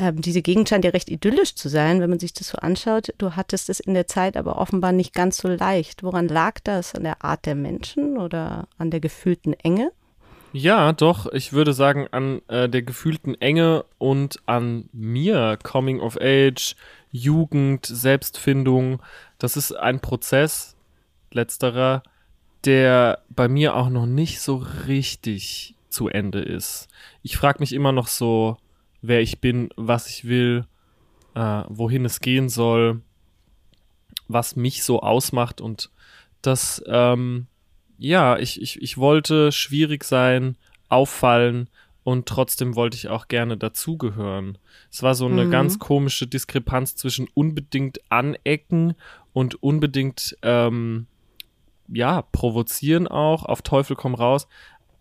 Ähm, 0.00 0.22
diese 0.22 0.40
Gegend 0.40 0.66
scheint 0.66 0.86
ja 0.86 0.92
recht 0.92 1.10
idyllisch 1.10 1.54
zu 1.54 1.68
sein, 1.68 2.00
wenn 2.00 2.08
man 2.08 2.18
sich 2.18 2.32
das 2.32 2.48
so 2.48 2.58
anschaut. 2.58 3.12
Du 3.18 3.36
hattest 3.36 3.68
es 3.68 3.80
in 3.80 3.92
der 3.92 4.06
Zeit 4.06 4.38
aber 4.38 4.56
offenbar 4.56 4.92
nicht 4.92 5.14
ganz 5.14 5.36
so 5.36 5.46
leicht. 5.46 6.02
Woran 6.02 6.26
lag 6.26 6.58
das? 6.64 6.94
An 6.94 7.04
der 7.04 7.22
Art 7.22 7.44
der 7.44 7.54
Menschen 7.54 8.16
oder 8.16 8.66
an 8.78 8.90
der 8.90 9.00
gefühlten 9.00 9.52
Enge? 9.52 9.92
Ja, 10.54 10.92
doch, 10.92 11.30
ich 11.32 11.52
würde 11.52 11.74
sagen, 11.74 12.08
an 12.10 12.40
äh, 12.48 12.68
der 12.68 12.80
gefühlten 12.82 13.38
Enge 13.40 13.84
und 13.98 14.40
an 14.46 14.88
mir, 14.92 15.58
Coming 15.62 16.00
of 16.00 16.16
Age, 16.18 16.74
Jugend, 17.12 17.84
Selbstfindung. 17.84 19.02
Das 19.38 19.58
ist 19.58 19.72
ein 19.72 20.00
Prozess, 20.00 20.76
letzterer, 21.30 22.02
der 22.64 23.20
bei 23.28 23.48
mir 23.48 23.76
auch 23.76 23.90
noch 23.90 24.06
nicht 24.06 24.40
so 24.40 24.64
richtig 24.88 25.74
zu 25.90 26.08
Ende 26.08 26.40
ist. 26.40 26.88
Ich 27.22 27.36
frage 27.36 27.58
mich 27.60 27.74
immer 27.74 27.92
noch 27.92 28.08
so, 28.08 28.56
wer 29.02 29.20
ich 29.20 29.40
bin, 29.40 29.70
was 29.76 30.08
ich 30.08 30.24
will, 30.24 30.66
äh, 31.34 31.62
wohin 31.68 32.04
es 32.04 32.20
gehen 32.20 32.48
soll, 32.48 33.00
was 34.28 34.56
mich 34.56 34.82
so 34.84 35.00
ausmacht 35.00 35.60
und 35.60 35.90
das, 36.42 36.82
ähm, 36.86 37.46
ja, 37.98 38.38
ich, 38.38 38.60
ich, 38.62 38.80
ich 38.80 38.96
wollte 38.98 39.52
schwierig 39.52 40.04
sein, 40.04 40.56
auffallen 40.88 41.68
und 42.02 42.26
trotzdem 42.26 42.74
wollte 42.74 42.96
ich 42.96 43.08
auch 43.08 43.28
gerne 43.28 43.56
dazugehören. 43.56 44.58
Es 44.90 45.02
war 45.02 45.14
so 45.14 45.26
eine 45.26 45.46
Mhm. 45.46 45.50
ganz 45.50 45.78
komische 45.78 46.26
Diskrepanz 46.26 46.96
zwischen 46.96 47.28
unbedingt 47.34 48.00
anecken 48.10 48.94
und 49.32 49.62
unbedingt, 49.62 50.36
ähm, 50.42 51.06
ja, 51.88 52.22
provozieren 52.22 53.06
auch, 53.06 53.44
auf 53.44 53.62
Teufel 53.62 53.96
komm 53.96 54.14
raus, 54.14 54.48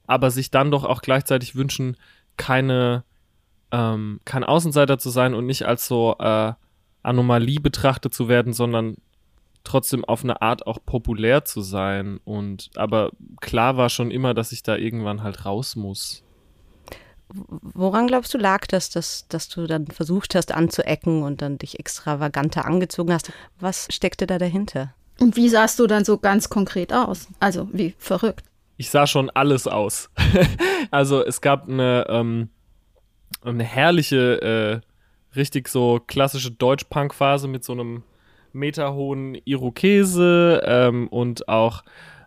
aber 0.08 0.29
sich 0.32 0.51
dann 0.51 0.72
doch 0.72 0.84
auch 0.84 1.01
gleichzeitig 1.01 1.56
wünschen, 1.56 1.96
keine, 2.36 3.03
ähm, 3.72 4.20
kein 4.26 4.44
Außenseiter 4.44 4.98
zu 4.98 5.10
sein 5.10 5.34
und 5.34 5.46
nicht 5.46 5.66
als 5.66 5.88
so 5.88 6.16
äh, 6.20 6.54
Anomalie 7.04 7.60
betrachtet 7.60 8.14
zu 8.14 8.28
werden, 8.28 8.54
sondern 8.54 8.96
trotzdem 9.64 10.06
auf 10.06 10.24
eine 10.24 10.42
Art 10.42 10.68
auch 10.68 10.80
populär 10.86 11.46
zu 11.46 11.62
sein. 11.62 12.20
Und 12.26 12.72
aber 12.76 13.12
klar 13.42 13.78
war 13.78 13.90
schon 13.90 14.12
immer, 14.12 14.34
dass 14.34 14.52
ich 14.52 14.64
da 14.64 14.76
irgendwann 14.76 15.24
halt 15.24 15.46
raus 15.46 15.76
muss. 15.76 16.24
Woran 17.32 18.08
glaubst 18.08 18.34
du 18.34 18.40
lag 18.40 18.66
das, 18.66 18.90
dass, 18.90 19.28
dass 19.28 19.50
du 19.50 19.68
dann 19.68 19.86
versucht 19.86 20.34
hast 20.34 20.52
anzuecken 20.52 21.22
und 21.22 21.44
dann 21.44 21.60
dich 21.60 21.80
extravaganter 21.80 22.66
angezogen 22.66 23.14
hast? 23.14 23.32
Was 23.60 23.88
steckte 23.92 24.26
da 24.26 24.40
dahinter? 24.40 24.96
Und 25.20 25.36
wie 25.36 25.50
sahst 25.50 25.78
du 25.80 25.86
dann 25.86 26.06
so 26.06 26.18
ganz 26.18 26.50
konkret 26.50 26.92
aus? 26.92 27.28
Also 27.40 27.70
wie 27.72 27.94
verrückt. 28.00 28.46
Ich 28.78 28.90
sah 28.90 29.06
schon 29.06 29.30
alles 29.30 29.68
aus. 29.68 30.10
also 30.92 31.24
es 31.24 31.42
gab 31.42 31.68
eine, 31.68 32.06
ähm, 32.10 32.50
eine 33.44 33.64
herrliche, 33.64 34.82
äh, 35.34 35.36
richtig 35.36 35.68
so 35.68 36.00
klassische 36.06 36.52
Deutsch-Punk-Phase 36.52 37.48
mit 37.48 37.64
so 37.64 37.74
einem 37.74 38.04
meterhohen 38.52 39.36
Irokese 39.46 40.62
ähm, 40.66 41.08
und 41.08 41.48
auch 41.48 41.84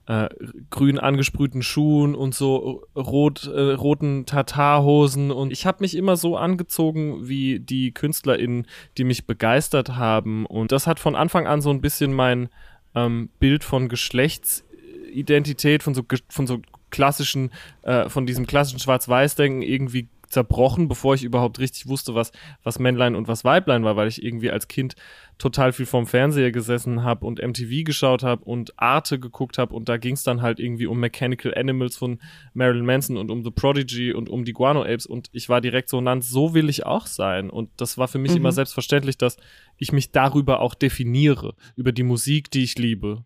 äh, 0.06 0.28
grün 0.70 0.98
angesprühten 0.98 1.62
Schuhen 1.62 2.14
und 2.14 2.34
so 2.34 2.84
rot, 2.96 3.46
äh, 3.46 3.72
roten 3.72 4.26
Tatarhosen. 4.26 5.30
Und 5.30 5.52
ich 5.52 5.64
habe 5.66 5.78
mich 5.80 5.96
immer 5.96 6.16
so 6.16 6.36
angezogen 6.36 7.28
wie 7.28 7.60
die 7.60 7.92
KünstlerInnen, 7.92 8.66
die 8.98 9.04
mich 9.04 9.26
begeistert 9.26 9.90
haben. 9.90 10.44
Und 10.46 10.72
das 10.72 10.86
hat 10.86 10.98
von 10.98 11.14
Anfang 11.14 11.46
an 11.46 11.60
so 11.60 11.70
ein 11.70 11.80
bisschen 11.80 12.12
mein 12.12 12.48
ähm, 12.94 13.30
Bild 13.38 13.64
von 13.64 13.88
Geschlechtsidentität, 13.88 15.82
von 15.82 15.94
so, 15.94 16.02
von 16.28 16.46
so 16.46 16.60
klassischen, 16.90 17.50
äh, 17.82 18.08
von 18.08 18.26
diesem 18.26 18.46
klassischen 18.46 18.80
Schwarz-Weiß-Denken 18.80 19.62
irgendwie 19.62 20.08
zerbrochen, 20.32 20.88
bevor 20.88 21.14
ich 21.14 21.22
überhaupt 21.22 21.58
richtig 21.60 21.86
wusste, 21.86 22.14
was, 22.14 22.32
was 22.62 22.78
Männlein 22.78 23.14
und 23.14 23.28
was 23.28 23.44
Weiblein 23.44 23.84
war, 23.84 23.96
weil 23.96 24.08
ich 24.08 24.22
irgendwie 24.22 24.50
als 24.50 24.66
Kind 24.66 24.94
total 25.38 25.72
viel 25.72 25.86
vorm 25.86 26.06
Fernseher 26.06 26.52
gesessen 26.52 27.04
habe 27.04 27.26
und 27.26 27.40
MTV 27.40 27.84
geschaut 27.84 28.22
habe 28.22 28.44
und 28.44 28.78
Arte 28.78 29.18
geguckt 29.20 29.58
habe 29.58 29.74
und 29.74 29.88
da 29.88 29.96
ging 29.96 30.14
es 30.14 30.22
dann 30.22 30.40
halt 30.42 30.58
irgendwie 30.60 30.86
um 30.86 30.98
Mechanical 31.00 31.54
Animals 31.54 31.96
von 31.96 32.20
Marilyn 32.54 32.86
Manson 32.86 33.16
und 33.16 33.30
um 33.30 33.44
The 33.44 33.50
Prodigy 33.50 34.12
und 34.12 34.28
um 34.28 34.44
die 34.44 34.52
Guano 34.52 34.82
Apes 34.82 35.06
und 35.06 35.28
ich 35.32 35.48
war 35.48 35.60
direkt 35.60 35.88
so, 35.88 36.00
Nanz, 36.00 36.28
so 36.30 36.54
will 36.54 36.68
ich 36.68 36.86
auch 36.86 37.06
sein 37.06 37.50
und 37.50 37.70
das 37.76 37.98
war 37.98 38.08
für 38.08 38.18
mich 38.18 38.32
Mhm. 38.32 38.38
immer 38.38 38.52
selbstverständlich, 38.52 39.18
dass 39.18 39.36
ich 39.76 39.92
mich 39.92 40.12
darüber 40.12 40.60
auch 40.60 40.74
definiere, 40.74 41.54
über 41.76 41.92
die 41.92 42.04
Musik, 42.04 42.50
die 42.50 42.62
ich 42.62 42.78
liebe. 42.78 43.24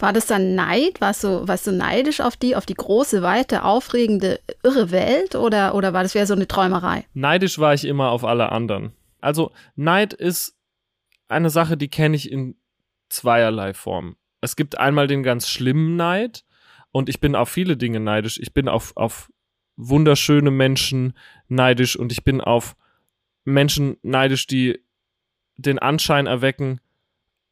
War 0.00 0.14
das 0.14 0.26
dann 0.26 0.54
Neid? 0.54 1.00
Warst 1.00 1.24
du, 1.24 1.46
warst 1.46 1.66
du 1.66 1.72
neidisch 1.72 2.20
auf 2.20 2.36
die, 2.36 2.56
auf 2.56 2.64
die 2.64 2.74
große, 2.74 3.22
weite, 3.22 3.64
aufregende, 3.64 4.40
irre 4.62 4.90
Welt? 4.90 5.34
Oder, 5.34 5.74
oder 5.74 5.92
war 5.92 6.02
das 6.02 6.14
wieder 6.14 6.26
so 6.26 6.34
eine 6.34 6.48
Träumerei? 6.48 7.04
Neidisch 7.12 7.58
war 7.58 7.74
ich 7.74 7.84
immer 7.84 8.10
auf 8.10 8.24
alle 8.24 8.50
anderen. 8.50 8.92
Also 9.20 9.52
Neid 9.76 10.14
ist 10.14 10.56
eine 11.28 11.50
Sache, 11.50 11.76
die 11.76 11.88
kenne 11.88 12.16
ich 12.16 12.32
in 12.32 12.56
zweierlei 13.10 13.74
Form. 13.74 14.16
Es 14.40 14.56
gibt 14.56 14.78
einmal 14.78 15.06
den 15.06 15.22
ganz 15.22 15.48
schlimmen 15.48 15.96
Neid 15.96 16.44
und 16.92 17.10
ich 17.10 17.20
bin 17.20 17.36
auf 17.36 17.50
viele 17.50 17.76
Dinge 17.76 18.00
neidisch. 18.00 18.38
Ich 18.40 18.54
bin 18.54 18.68
auf, 18.68 18.96
auf 18.96 19.30
wunderschöne 19.76 20.50
Menschen 20.50 21.12
neidisch 21.48 21.96
und 21.96 22.10
ich 22.10 22.24
bin 22.24 22.40
auf 22.40 22.74
Menschen 23.44 23.98
neidisch, 24.02 24.46
die 24.46 24.82
den 25.56 25.78
Anschein 25.78 26.26
erwecken, 26.26 26.80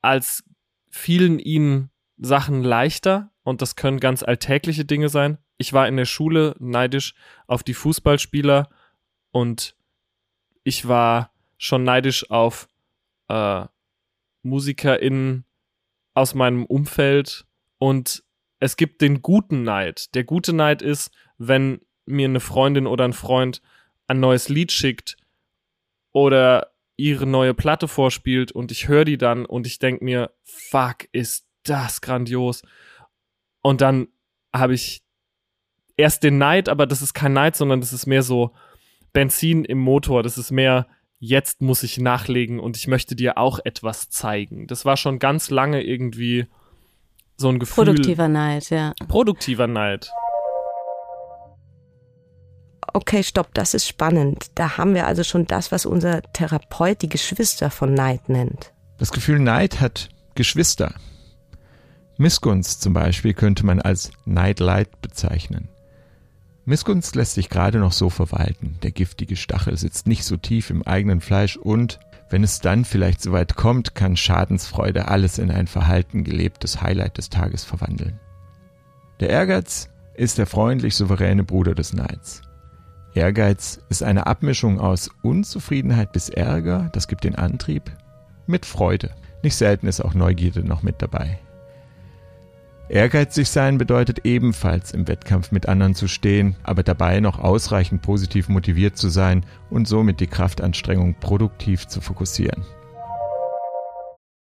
als 0.01 0.45
fielen 0.91 1.39
ihnen 1.39 1.91
Sachen 2.19 2.63
leichter 2.63 3.31
und 3.43 3.63
das 3.63 3.77
können 3.77 4.01
ganz 4.01 4.23
alltägliche 4.23 4.85
Dinge 4.85 5.09
sein. 5.09 5.39
Ich 5.57 5.73
war 5.73 5.89
in 5.89 5.97
der 5.97 6.05
Schule 6.05 6.55
neidisch 6.59 7.15
auf 7.47 7.63
die 7.63 7.75
Fußballspieler 7.75 8.69
und 9.31 9.77
ich 10.65 10.87
war 10.87 11.33
schon 11.57 11.85
neidisch 11.85 12.31
auf 12.31 12.69
äh, 13.29 13.65
MusikerInnen 14.43 15.45
aus 16.15 16.35
meinem 16.35 16.65
Umfeld 16.65 17.47
und 17.79 18.23
es 18.61 18.77
gibt 18.77 19.03
den 19.03 19.23
guten 19.23 19.63
Neid. 19.63 20.15
Der 20.15 20.25
gute 20.25 20.53
Neid 20.53 20.83
ist, 20.83 21.11
wenn 21.39 21.81
mir 22.07 22.27
eine 22.27 22.41
Freundin 22.41 22.87
oder 22.87 23.05
ein 23.05 23.13
Freund 23.13 23.63
ein 24.07 24.21
neues 24.21 24.49
Lied 24.49 24.73
schickt 24.73 25.17
oder 26.13 26.73
ihre 26.97 27.27
neue 27.27 27.55
Platte 27.55 27.87
vorspielt 27.87 28.51
und 28.51 28.73
ich 28.73 28.89
höre 28.89 29.05
die 29.05 29.19
dann 29.19 29.47
und 29.47 29.67
ich 29.67 29.79
denke 29.79 30.05
mir, 30.05 30.33
fuck, 30.43 31.09
ist 31.13 31.48
das 31.69 32.01
grandios. 32.01 32.63
Und 33.63 33.81
dann 33.81 34.09
habe 34.55 34.75
ich 34.75 35.03
erst 35.97 36.23
den 36.23 36.39
Neid, 36.39 36.69
aber 36.69 36.87
das 36.87 37.03
ist 37.03 37.13
kein 37.13 37.33
Neid, 37.33 37.57
sondern 37.57 37.81
das 37.81 37.93
ist 37.93 38.07
mehr 38.07 38.23
so 38.23 38.55
Benzin 39.13 39.65
im 39.65 39.79
Motor. 39.79 40.23
Das 40.23 40.39
ist 40.39 40.51
mehr, 40.51 40.87
jetzt 41.19 41.61
muss 41.61 41.83
ich 41.83 41.99
nachlegen 41.99 42.61
und 42.61 42.77
ich 42.77 42.87
möchte 42.87 43.17
dir 43.17 43.37
auch 43.37 43.59
etwas 43.65 44.09
zeigen. 44.09 44.67
Das 44.67 44.85
war 44.85 44.97
schon 44.97 45.19
ganz 45.19 45.51
lange 45.51 45.83
irgendwie 45.83 46.47
so 47.37 47.49
ein 47.49 47.59
Gefühl. 47.59 47.87
Produktiver 47.87 48.29
Neid, 48.29 48.71
ja. 48.71 48.93
Produktiver 49.09 49.67
Neid. 49.67 50.11
Okay, 52.95 53.23
stopp, 53.23 53.53
das 53.55 53.75
ist 53.75 53.87
spannend. 53.87 54.47
Da 54.55 54.79
haben 54.79 54.95
wir 54.95 55.07
also 55.07 55.23
schon 55.23 55.47
das, 55.47 55.71
was 55.71 55.85
unser 55.85 56.23
Therapeut 56.33 57.03
die 57.03 57.09
Geschwister 57.09 57.71
von 57.71 57.93
Neid 57.93 58.29
nennt. 58.29 58.73
Das 58.99 59.13
Gefühl 59.13 59.39
Neid 59.39 59.81
hat 59.81 60.09
Geschwister. 60.35 60.95
Missgunst 62.21 62.83
zum 62.83 62.95
Beispiel 62.95 63.33
könnte 63.33 63.65
man 63.65 63.81
als 63.81 64.11
Neidleid 64.25 65.01
bezeichnen. 65.01 65.69
Missgunst 66.65 67.15
lässt 67.15 67.35
sich 67.35 67.49
gerade 67.49 67.79
noch 67.79 67.93
so 67.93 68.11
verwalten. 68.11 68.77
Der 68.83 68.91
giftige 68.91 69.37
Stachel 69.37 69.77
sitzt 69.77 70.09
nicht 70.09 70.25
so 70.25 70.37
tief 70.37 70.71
im 70.71 70.83
eigenen 70.83 71.21
Fleisch 71.21 71.57
und, 71.57 72.01
wenn 72.29 72.43
es 72.43 72.59
dann 72.59 72.85
vielleicht 72.85 73.23
so 73.23 73.31
weit 73.31 73.55
kommt, 73.55 73.95
kann 73.95 74.17
Schadensfreude 74.17 75.07
alles 75.07 75.39
in 75.39 75.53
ein 75.53 75.69
verhalten 75.69 76.25
gelebtes 76.25 76.83
Highlight 76.83 77.19
des 77.19 77.31
Tages 77.31 77.63
verwandeln. 77.63 78.19
Der 79.21 79.31
Ehrgeiz 79.31 79.89
ist 80.15 80.39
der 80.39 80.47
freundlich 80.47 80.97
souveräne 80.97 81.45
Bruder 81.45 81.77
des 81.77 81.93
Neids. 81.93 82.43
Ehrgeiz 83.15 83.79
ist 83.91 84.03
eine 84.03 84.27
Abmischung 84.27 84.81
aus 84.81 85.09
Unzufriedenheit 85.23 86.13
bis 86.13 86.29
Ärger, 86.29 86.91
das 86.93 87.07
gibt 87.07 87.23
den 87.23 87.37
Antrieb, 87.37 87.93
mit 88.49 88.67
Freude. 88.67 89.11
Nicht 89.45 89.55
selten 89.55 89.87
ist 89.87 90.01
auch 90.01 90.15
Neugierde 90.15 90.65
noch 90.65 90.83
mit 90.83 91.01
dabei. 91.01 91.39
Ehrgeizig 92.91 93.51
sein 93.51 93.77
bedeutet 93.77 94.25
ebenfalls 94.25 94.93
im 94.93 95.09
Wettkampf 95.09 95.53
mit 95.53 95.69
anderen 95.69 95.95
zu 95.95 96.09
stehen, 96.09 96.57
aber 96.63 96.83
dabei 96.83 97.21
noch 97.21 97.39
ausreichend 97.39 98.01
positiv 98.01 98.49
motiviert 98.49 98.97
zu 98.97 99.11
sein 99.11 99.45
und 99.69 99.87
somit 99.87 100.21
die 100.21 100.27
Kraftanstrengung 100.27 101.15
produktiv 101.21 101.87
zu 101.87 102.01
fokussieren. 102.01 102.65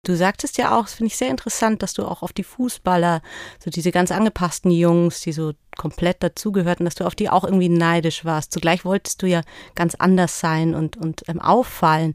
Du 0.05 0.15
sagtest 0.15 0.57
ja 0.57 0.77
auch, 0.77 0.83
das 0.83 0.93
finde 0.93 1.07
ich 1.07 1.17
sehr 1.17 1.29
interessant, 1.29 1.83
dass 1.83 1.93
du 1.93 2.05
auch 2.05 2.23
auf 2.23 2.31
die 2.31 2.45
Fußballer, 2.45 3.21
so 3.61 3.69
diese 3.69 3.91
ganz 3.91 4.11
angepassten 4.11 4.71
Jungs, 4.71 5.19
die 5.19 5.33
so 5.33 5.51
komplett 5.77 6.23
dazugehörten, 6.23 6.85
dass 6.85 6.95
du 6.95 7.05
auf 7.05 7.15
die 7.15 7.29
auch 7.29 7.43
irgendwie 7.43 7.67
neidisch 7.67 8.23
warst. 8.23 8.53
Zugleich 8.53 8.85
wolltest 8.85 9.21
du 9.21 9.27
ja 9.27 9.41
ganz 9.75 9.95
anders 9.95 10.39
sein 10.39 10.73
und, 10.73 10.95
und 10.95 11.23
ähm, 11.27 11.41
auffallen. 11.41 12.13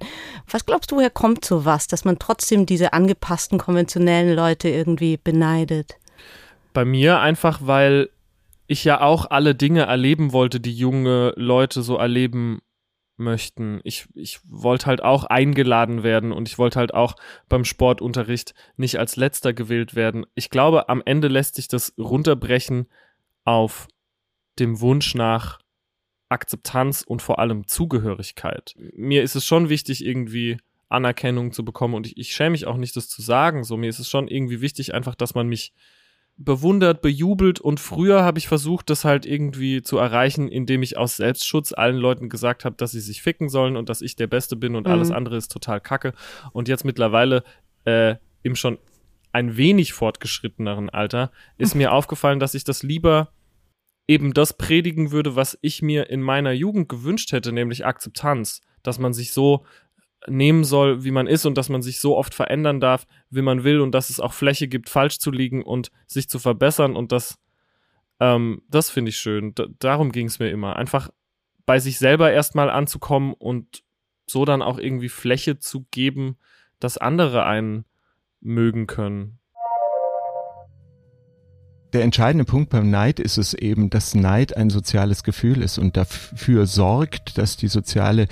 Was 0.51 0.65
glaubst 0.65 0.91
du, 0.91 0.97
woher 0.97 1.11
kommt 1.11 1.45
sowas, 1.45 1.87
dass 1.87 2.07
man 2.07 2.19
trotzdem 2.19 2.65
diese 2.65 2.95
angepassten, 2.95 3.59
konventionellen 3.59 4.35
Leute 4.35 4.71
irgendwie 4.71 5.19
beneidet? 5.19 5.99
Bei 6.75 6.85
mir 6.85 7.21
einfach, 7.21 7.61
weil 7.63 8.11
ich 8.67 8.85
ja 8.85 9.01
auch 9.01 9.31
alle 9.31 9.55
Dinge 9.55 9.83
erleben 9.83 10.33
wollte, 10.33 10.61
die 10.61 10.75
junge 10.75 11.33
Leute 11.37 11.83
so 11.83 11.97
erleben 11.97 12.61
möchten. 13.17 13.81
Ich, 13.85 14.07
ich 14.15 14.41
wollte 14.45 14.87
halt 14.87 15.03
auch 15.03 15.25
eingeladen 15.25 16.03
werden 16.03 16.33
und 16.33 16.49
ich 16.49 16.59
wollte 16.59 16.79
halt 16.79 16.93
auch 16.93 17.15
beim 17.49 17.65
Sportunterricht 17.65 18.55
nicht 18.77 18.99
als 18.99 19.17
letzter 19.17 19.53
gewählt 19.53 19.95
werden. 19.95 20.27
Ich 20.35 20.51
glaube, 20.51 20.89
am 20.89 21.03
Ende 21.05 21.29
lässt 21.29 21.55
sich 21.55 21.69
das 21.69 21.95
runterbrechen 21.99 22.89
auf 23.45 23.87
dem 24.59 24.81
Wunsch 24.81 25.15
nach 25.15 25.61
Akzeptanz 26.29 27.03
und 27.03 27.23
vor 27.23 27.39
allem 27.39 27.67
Zugehörigkeit. 27.67 28.75
Mir 28.95 29.23
ist 29.23 29.37
es 29.37 29.45
schon 29.45 29.69
wichtig, 29.69 30.05
irgendwie 30.05 30.57
Anerkennung 30.89 31.53
zu 31.53 31.65
bekommen 31.65 31.95
und 31.95 32.07
ich, 32.07 32.17
ich 32.17 32.35
schäme 32.35 32.51
mich 32.51 32.67
auch 32.67 32.77
nicht, 32.77 32.97
das 32.97 33.09
zu 33.09 33.23
sagen. 33.23 33.65
So, 33.65 33.77
mir 33.77 33.89
ist 33.89 33.99
es 33.99 34.09
schon 34.09 34.29
irgendwie 34.29 34.61
wichtig, 34.61 34.95
einfach, 34.95 35.15
dass 35.15 35.35
man 35.35 35.47
mich 35.49 35.73
bewundert, 36.37 37.01
bejubelt 37.01 37.61
und 37.61 37.79
früher 37.79 38.25
habe 38.25 38.39
ich 38.39 38.49
versucht, 38.49 38.91
das 38.91 39.05
halt 39.05 39.25
irgendwie 39.25 39.83
zu 39.83 39.99
erreichen, 39.99 40.49
indem 40.49 40.83
ich 40.83 40.97
aus 40.97 41.17
Selbstschutz 41.17 41.73
allen 41.73 41.97
Leuten 41.97 42.29
gesagt 42.29 42.65
habe, 42.65 42.77
dass 42.77 42.91
sie 42.91 43.01
sich 43.01 43.23
ficken 43.23 43.49
sollen 43.49 43.77
und 43.77 43.89
dass 43.89 44.03
ich 44.03 44.17
der 44.17 44.27
Beste 44.27 44.57
bin 44.57 44.75
und 44.75 44.87
mhm. 44.87 44.93
alles 44.93 45.11
andere 45.11 45.37
ist 45.37 45.53
total 45.53 45.81
kacke. 45.81 46.13
Und 46.53 46.69
jetzt 46.69 46.85
mittlerweile 46.85 47.45
äh, 47.85 48.17
im 48.43 48.57
schon 48.57 48.79
ein 49.33 49.57
wenig 49.57 49.93
fortgeschritteneren 49.93 50.91
Alter 50.91 51.31
ist 51.57 51.75
mir 51.77 51.93
aufgefallen, 51.93 52.41
dass 52.41 52.55
ich 52.55 52.65
das 52.65 52.83
lieber 52.83 53.31
eben 54.09 54.35
das 54.35 54.57
predigen 54.57 55.13
würde, 55.13 55.37
was 55.37 55.57
ich 55.63 55.83
mir 55.83 56.11
in 56.11 56.21
meiner 56.21 56.53
Jugend 56.53 56.89
gewünscht 56.89 57.33
hätte, 57.33 57.53
nämlich 57.53 57.87
Akzeptanz, 57.87 58.61
dass 58.83 58.99
man 58.99 59.15
sich 59.15 59.33
so 59.33 59.65
nehmen 60.29 60.65
soll, 60.65 61.05
wie 61.05 61.11
man 61.11 61.27
ist 61.27 61.47
und 61.47 61.59
dass 61.59 61.69
man 61.69 61.83
sich 61.83 62.01
so 62.01 62.17
oft 62.17 62.35
verändern 62.35 62.81
darf, 62.81 63.07
wie 63.31 63.43
man 63.43 63.65
will 63.65 63.81
und 63.81 63.93
dass 63.93 64.11
es 64.11 64.21
auch 64.21 64.33
Fläche 64.33 64.69
gibt, 64.69 64.89
falsch 64.89 65.19
zu 65.19 65.31
liegen 65.31 65.63
und 65.63 65.91
sich 66.07 66.29
zu 66.29 66.39
verbessern 66.39 66.97
und 66.97 67.13
das, 67.13 67.39
ähm, 68.21 68.63
das 68.69 68.91
finde 68.91 69.11
ich 69.11 69.17
schön. 69.17 69.55
D 69.55 69.67
darum 69.79 70.13
ging 70.13 70.27
es 70.27 70.39
mir 70.39 70.51
immer. 70.51 70.77
Einfach 70.77 71.11
bei 71.67 71.79
sich 71.79 71.99
selber 71.99 72.33
erstmal 72.33 72.71
anzukommen 72.71 73.35
und 73.35 73.83
so 74.27 74.45
dann 74.45 74.63
auch 74.63 74.79
irgendwie 74.79 75.09
Fläche 75.09 75.59
zu 75.59 75.87
geben, 75.91 76.37
dass 76.81 76.99
andere 76.99 77.45
einen 77.45 77.85
mögen 78.41 78.87
können. 78.87 79.39
Der 81.95 82.03
entscheidende 82.03 82.45
Punkt 82.45 82.71
beim 82.71 82.91
Neid 82.91 83.21
ist 83.21 83.39
es 83.39 83.55
eben, 83.55 83.89
dass 83.89 84.17
Neid 84.17 84.57
ein 84.57 84.69
soziales 84.69 85.23
Gefühl 85.23 85.63
ist 85.63 85.79
und 85.79 85.97
dafür 85.97 86.67
sorgt, 86.67 87.39
dass 87.39 87.57
die 87.57 87.69
soziale 87.69 88.27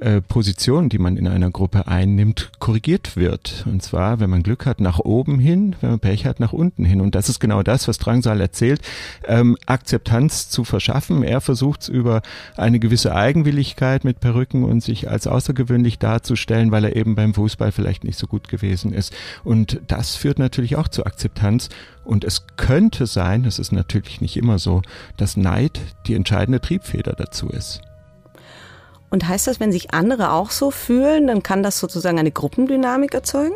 äh, 0.00 0.20
Position, 0.20 0.88
die 0.88 0.98
man 0.98 1.16
in 1.16 1.26
einer 1.26 1.50
Gruppe 1.50 1.86
einnimmt, 1.86 2.50
korrigiert 2.58 3.16
wird. 3.16 3.64
Und 3.66 3.82
zwar, 3.82 4.20
wenn 4.20 4.30
man 4.30 4.42
Glück 4.42 4.66
hat, 4.66 4.80
nach 4.80 4.98
oben 4.98 5.38
hin, 5.38 5.76
wenn 5.80 5.90
man 5.90 6.00
Pech 6.00 6.26
hat, 6.26 6.40
nach 6.40 6.52
unten 6.52 6.84
hin. 6.84 7.00
Und 7.00 7.14
das 7.14 7.28
ist 7.28 7.40
genau 7.40 7.62
das, 7.62 7.88
was 7.88 7.98
Drangsal 7.98 8.40
erzählt, 8.40 8.82
ähm, 9.26 9.56
Akzeptanz 9.66 10.48
zu 10.48 10.64
verschaffen. 10.64 11.22
Er 11.22 11.40
versucht 11.40 11.82
es 11.82 11.88
über 11.88 12.22
eine 12.56 12.78
gewisse 12.78 13.14
Eigenwilligkeit 13.14 14.04
mit 14.04 14.20
Perücken 14.20 14.64
und 14.64 14.82
sich 14.82 15.08
als 15.08 15.26
außergewöhnlich 15.26 15.98
darzustellen, 15.98 16.70
weil 16.70 16.84
er 16.84 16.96
eben 16.96 17.14
beim 17.14 17.34
Fußball 17.34 17.72
vielleicht 17.72 18.04
nicht 18.04 18.18
so 18.18 18.26
gut 18.26 18.48
gewesen 18.48 18.92
ist. 18.92 19.14
Und 19.44 19.80
das 19.86 20.16
führt 20.16 20.38
natürlich 20.38 20.76
auch 20.76 20.88
zu 20.88 21.04
Akzeptanz. 21.06 21.68
Und 22.04 22.22
es 22.24 22.46
könnte 22.56 23.06
sein, 23.06 23.42
das 23.42 23.58
ist 23.58 23.72
natürlich 23.72 24.20
nicht 24.20 24.36
immer 24.36 24.58
so, 24.58 24.82
dass 25.16 25.36
Neid 25.36 25.80
die 26.06 26.14
entscheidende 26.14 26.60
Triebfeder 26.60 27.14
dazu 27.14 27.48
ist. 27.48 27.80
Und 29.10 29.28
heißt 29.28 29.46
das, 29.46 29.60
wenn 29.60 29.72
sich 29.72 29.92
andere 29.92 30.32
auch 30.32 30.50
so 30.50 30.70
fühlen, 30.70 31.26
dann 31.26 31.42
kann 31.42 31.62
das 31.62 31.78
sozusagen 31.78 32.18
eine 32.18 32.32
Gruppendynamik 32.32 33.14
erzeugen? 33.14 33.54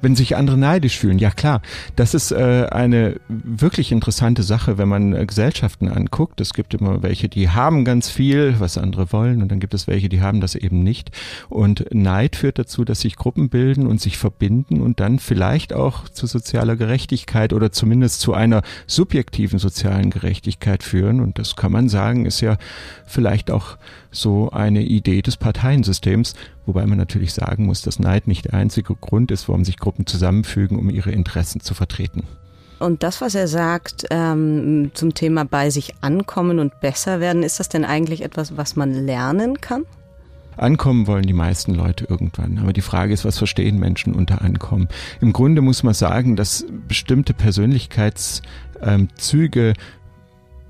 Wenn 0.00 0.16
sich 0.16 0.36
andere 0.36 0.56
neidisch 0.56 0.98
fühlen. 0.98 1.18
Ja 1.18 1.30
klar, 1.30 1.62
das 1.96 2.14
ist 2.14 2.30
äh, 2.30 2.66
eine 2.70 3.20
wirklich 3.28 3.92
interessante 3.92 4.42
Sache, 4.42 4.78
wenn 4.78 4.88
man 4.88 5.14
äh, 5.14 5.26
Gesellschaften 5.26 5.88
anguckt. 5.88 6.40
Es 6.40 6.54
gibt 6.54 6.74
immer 6.74 7.02
welche, 7.02 7.28
die 7.28 7.50
haben 7.50 7.84
ganz 7.84 8.08
viel, 8.08 8.56
was 8.58 8.78
andere 8.78 9.12
wollen, 9.12 9.42
und 9.42 9.50
dann 9.50 9.60
gibt 9.60 9.74
es 9.74 9.86
welche, 9.86 10.08
die 10.08 10.20
haben 10.20 10.40
das 10.40 10.54
eben 10.54 10.82
nicht. 10.82 11.10
Und 11.48 11.86
Neid 11.92 12.36
führt 12.36 12.58
dazu, 12.58 12.84
dass 12.84 13.00
sich 13.00 13.16
Gruppen 13.16 13.48
bilden 13.48 13.86
und 13.86 14.00
sich 14.00 14.18
verbinden 14.18 14.80
und 14.80 15.00
dann 15.00 15.18
vielleicht 15.18 15.72
auch 15.72 16.08
zu 16.08 16.26
sozialer 16.26 16.76
Gerechtigkeit 16.76 17.52
oder 17.52 17.72
zumindest 17.72 18.20
zu 18.20 18.34
einer 18.34 18.62
subjektiven 18.86 19.58
sozialen 19.58 20.10
Gerechtigkeit 20.10 20.82
führen. 20.82 21.20
Und 21.20 21.38
das 21.38 21.56
kann 21.56 21.72
man 21.72 21.88
sagen, 21.88 22.26
ist 22.26 22.40
ja 22.40 22.56
vielleicht 23.06 23.50
auch 23.50 23.76
so 24.10 24.50
eine 24.50 24.82
Idee 24.82 25.22
des 25.22 25.36
Parteiensystems, 25.36 26.34
wobei 26.66 26.86
man 26.86 26.98
natürlich 26.98 27.32
sagen 27.32 27.66
muss, 27.66 27.82
dass 27.82 27.98
Neid 27.98 28.26
nicht 28.26 28.46
der 28.46 28.54
einzige 28.54 28.94
Grund 28.94 29.30
ist, 29.30 29.48
warum 29.48 29.64
sich 29.64 29.78
Gruppen 29.78 29.87
zusammenfügen, 30.06 30.78
um 30.78 30.88
ihre 30.90 31.10
Interessen 31.10 31.60
zu 31.60 31.74
vertreten. 31.74 32.22
Und 32.78 33.02
das, 33.02 33.20
was 33.20 33.34
er 33.34 33.48
sagt 33.48 34.06
ähm, 34.10 34.92
zum 34.94 35.14
Thema 35.14 35.44
bei 35.44 35.70
sich 35.70 35.94
ankommen 36.00 36.60
und 36.60 36.80
besser 36.80 37.20
werden, 37.20 37.42
ist 37.42 37.58
das 37.58 37.68
denn 37.68 37.84
eigentlich 37.84 38.22
etwas, 38.22 38.56
was 38.56 38.76
man 38.76 38.92
lernen 38.92 39.60
kann? 39.60 39.84
Ankommen 40.56 41.06
wollen 41.06 41.26
die 41.26 41.32
meisten 41.32 41.74
Leute 41.74 42.04
irgendwann. 42.08 42.58
Aber 42.58 42.72
die 42.72 42.80
Frage 42.80 43.12
ist, 43.12 43.24
was 43.24 43.38
verstehen 43.38 43.78
Menschen 43.78 44.12
unter 44.14 44.42
Ankommen? 44.42 44.88
Im 45.20 45.32
Grunde 45.32 45.62
muss 45.62 45.84
man 45.84 45.94
sagen, 45.94 46.36
dass 46.36 46.66
bestimmte 46.88 47.32
Persönlichkeitszüge 47.32 49.74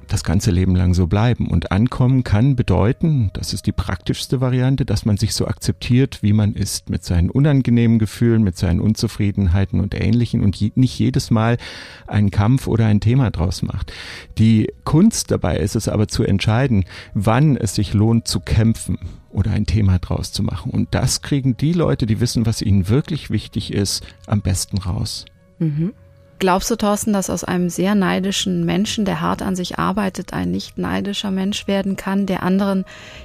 das 0.08 0.24
ganze 0.24 0.50
Leben 0.50 0.74
lang 0.74 0.94
so 0.94 1.06
bleiben. 1.06 1.48
Und 1.48 1.72
ankommen 1.72 2.24
kann 2.24 2.56
bedeuten, 2.56 3.30
das 3.34 3.52
ist 3.52 3.66
die 3.66 3.72
praktischste 3.72 4.40
Variante, 4.40 4.84
dass 4.84 5.04
man 5.04 5.16
sich 5.16 5.34
so 5.34 5.46
akzeptiert, 5.46 6.22
wie 6.22 6.32
man 6.32 6.54
ist, 6.54 6.90
mit 6.90 7.04
seinen 7.04 7.30
unangenehmen 7.30 7.98
Gefühlen, 7.98 8.42
mit 8.42 8.56
seinen 8.56 8.80
Unzufriedenheiten 8.80 9.80
und 9.80 9.94
Ähnlichen 9.94 10.42
und 10.42 10.56
je, 10.56 10.72
nicht 10.74 10.98
jedes 10.98 11.30
Mal 11.30 11.58
einen 12.06 12.30
Kampf 12.30 12.66
oder 12.66 12.86
ein 12.86 13.00
Thema 13.00 13.30
draus 13.30 13.62
macht. 13.62 13.92
Die 14.38 14.72
Kunst 14.84 15.30
dabei 15.30 15.58
ist 15.58 15.76
es 15.76 15.88
aber 15.88 16.08
zu 16.08 16.24
entscheiden, 16.24 16.84
wann 17.14 17.56
es 17.56 17.74
sich 17.74 17.94
lohnt 17.94 18.26
zu 18.26 18.40
kämpfen 18.40 18.98
oder 19.30 19.52
ein 19.52 19.66
Thema 19.66 19.98
draus 19.98 20.32
zu 20.32 20.42
machen. 20.42 20.70
Und 20.72 20.94
das 20.94 21.22
kriegen 21.22 21.56
die 21.56 21.72
Leute, 21.72 22.06
die 22.06 22.20
wissen, 22.20 22.46
was 22.46 22.62
ihnen 22.62 22.88
wirklich 22.88 23.30
wichtig 23.30 23.72
ist, 23.72 24.04
am 24.26 24.40
besten 24.40 24.78
raus. 24.78 25.26
Mhm. 25.58 25.92
Glaubst 26.38 26.70
du, 26.70 26.76
Thorsten, 26.76 27.12
dass 27.12 27.30
aus 27.30 27.42
einem 27.42 27.68
sehr 27.68 27.96
neidischen 27.96 28.64
Menschen, 28.64 29.04
der 29.04 29.20
hart 29.20 29.42
an 29.42 29.56
sich 29.56 29.78
arbeitet, 29.78 30.32
ein 30.32 30.52
nicht 30.52 30.78
neidischer 30.78 31.32
Mensch 31.32 31.66
werden 31.66 31.96
kann, 31.96 32.26
der 32.26 32.44
anderen 32.44 32.84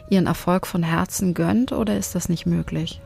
ihren 0.10 0.26
Erfolg 0.26 0.66
von 0.66 0.82
Herzen 0.82 1.36
gönnt, 1.36 1.72
oder 1.72 1.96
ist 1.96 2.16
das 2.16 2.28
nicht 2.28 2.48
möglich? 2.48 3.02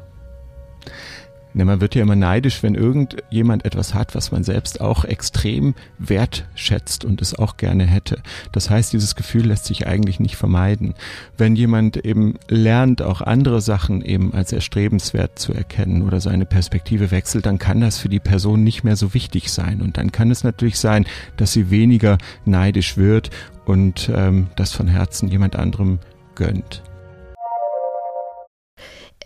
Ne, 1.57 1.65
man 1.65 1.81
wird 1.81 1.95
ja 1.95 2.03
immer 2.03 2.15
neidisch, 2.15 2.61
wenn 2.61 2.75
irgendjemand 2.75 3.65
etwas 3.65 3.95
hat, 3.95 4.13
was 4.13 4.31
man 4.31 4.43
selbst 4.43 4.79
auch 4.79 5.05
extrem 5.05 5.73
wertschätzt 5.97 7.03
und 7.03 7.19
es 7.19 7.33
auch 7.33 7.57
gerne 7.57 7.83
hätte. 7.83 8.21
Das 8.51 8.69
heißt, 8.69 8.93
dieses 8.93 9.15
Gefühl 9.15 9.47
lässt 9.47 9.65
sich 9.65 9.87
eigentlich 9.87 10.19
nicht 10.19 10.35
vermeiden. 10.35 10.93
Wenn 11.35 11.55
jemand 11.55 11.97
eben 11.97 12.35
lernt, 12.47 13.01
auch 13.01 13.21
andere 13.21 13.59
Sachen 13.59 14.03
eben 14.03 14.35
als 14.35 14.53
erstrebenswert 14.53 15.39
zu 15.39 15.51
erkennen 15.51 16.03
oder 16.03 16.21
seine 16.21 16.45
Perspektive 16.45 17.09
wechselt, 17.09 17.47
dann 17.47 17.57
kann 17.57 17.81
das 17.81 17.97
für 17.97 18.09
die 18.09 18.19
Person 18.19 18.63
nicht 18.63 18.83
mehr 18.83 18.95
so 18.95 19.15
wichtig 19.15 19.51
sein. 19.51 19.81
Und 19.81 19.97
dann 19.97 20.11
kann 20.11 20.29
es 20.29 20.43
natürlich 20.43 20.77
sein, 20.77 21.07
dass 21.37 21.53
sie 21.53 21.71
weniger 21.71 22.19
neidisch 22.45 22.97
wird 22.97 23.31
und 23.65 24.11
ähm, 24.13 24.45
das 24.55 24.73
von 24.73 24.87
Herzen 24.87 25.27
jemand 25.27 25.55
anderem 25.55 25.97
gönnt. 26.35 26.83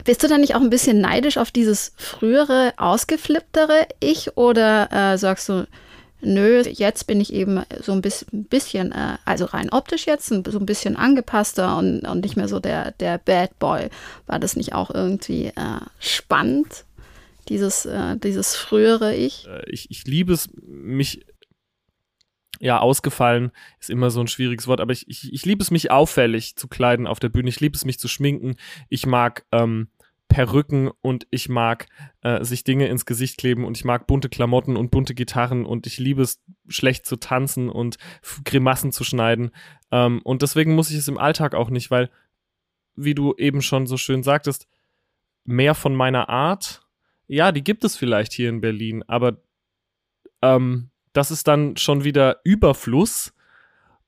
Bist 0.03 0.23
du 0.23 0.27
dann 0.27 0.41
nicht 0.41 0.55
auch 0.55 0.61
ein 0.61 0.69
bisschen 0.69 0.99
neidisch 0.99 1.37
auf 1.37 1.51
dieses 1.51 1.93
frühere, 1.97 2.73
ausgeflipptere 2.77 3.87
Ich 3.99 4.37
oder 4.37 4.91
äh, 4.91 5.17
sagst 5.17 5.49
du, 5.49 5.67
nö, 6.21 6.61
jetzt 6.61 7.07
bin 7.07 7.19
ich 7.19 7.33
eben 7.33 7.63
so 7.81 7.91
ein 7.91 8.01
bisschen, 8.01 8.91
äh, 8.91 9.17
also 9.25 9.45
rein 9.45 9.71
optisch 9.71 10.05
jetzt, 10.05 10.27
so 10.27 10.35
ein 10.59 10.65
bisschen 10.65 10.95
angepasster 10.95 11.77
und, 11.77 12.01
und 12.01 12.21
nicht 12.21 12.37
mehr 12.37 12.47
so 12.47 12.59
der, 12.59 12.91
der 12.91 13.17
Bad 13.17 13.57
Boy. 13.59 13.89
War 14.27 14.39
das 14.39 14.55
nicht 14.55 14.73
auch 14.73 14.91
irgendwie 14.91 15.47
äh, 15.47 15.81
spannend, 15.99 16.85
dieses, 17.49 17.85
äh, 17.85 18.17
dieses 18.17 18.55
frühere 18.55 19.15
Ich? 19.15 19.47
Äh, 19.47 19.69
ich? 19.69 19.89
Ich 19.89 20.05
liebe 20.05 20.33
es, 20.33 20.49
mich 20.65 21.25
ja, 22.61 22.79
ausgefallen 22.79 23.51
ist 23.79 23.89
immer 23.89 24.11
so 24.11 24.21
ein 24.21 24.27
schwieriges 24.27 24.67
Wort, 24.67 24.81
aber 24.81 24.93
ich, 24.93 25.09
ich, 25.09 25.33
ich 25.33 25.45
liebe 25.45 25.63
es, 25.63 25.71
mich 25.71 25.89
auffällig 25.89 26.55
zu 26.55 26.67
kleiden 26.67 27.07
auf 27.07 27.19
der 27.19 27.29
Bühne. 27.29 27.49
Ich 27.49 27.59
liebe 27.59 27.75
es, 27.75 27.85
mich 27.85 27.97
zu 27.97 28.07
schminken. 28.07 28.55
Ich 28.87 29.07
mag 29.07 29.45
ähm, 29.51 29.87
Perücken 30.27 30.91
und 31.01 31.25
ich 31.31 31.49
mag 31.49 31.87
äh, 32.21 32.43
sich 32.43 32.63
Dinge 32.63 32.87
ins 32.87 33.07
Gesicht 33.07 33.39
kleben 33.39 33.65
und 33.65 33.77
ich 33.77 33.83
mag 33.83 34.05
bunte 34.05 34.29
Klamotten 34.29 34.77
und 34.77 34.91
bunte 34.91 35.15
Gitarren 35.15 35.65
und 35.65 35.87
ich 35.87 35.97
liebe 35.97 36.21
es, 36.21 36.39
schlecht 36.67 37.07
zu 37.07 37.15
tanzen 37.15 37.67
und 37.67 37.97
Grimassen 38.45 38.91
zu 38.91 39.03
schneiden. 39.03 39.49
Ähm, 39.89 40.21
und 40.23 40.43
deswegen 40.43 40.75
muss 40.75 40.91
ich 40.91 40.97
es 40.97 41.07
im 41.07 41.17
Alltag 41.17 41.55
auch 41.55 41.71
nicht, 41.71 41.89
weil, 41.89 42.11
wie 42.95 43.15
du 43.15 43.33
eben 43.37 43.63
schon 43.63 43.87
so 43.87 43.97
schön 43.97 44.21
sagtest, 44.21 44.67
mehr 45.45 45.73
von 45.73 45.95
meiner 45.95 46.29
Art, 46.29 46.83
ja, 47.25 47.51
die 47.51 47.63
gibt 47.63 47.83
es 47.83 47.97
vielleicht 47.97 48.33
hier 48.33 48.49
in 48.49 48.61
Berlin, 48.61 49.03
aber 49.07 49.41
ähm, 50.43 50.90
das 51.13 51.31
ist 51.31 51.47
dann 51.47 51.77
schon 51.77 52.03
wieder 52.03 52.37
Überfluss. 52.43 53.33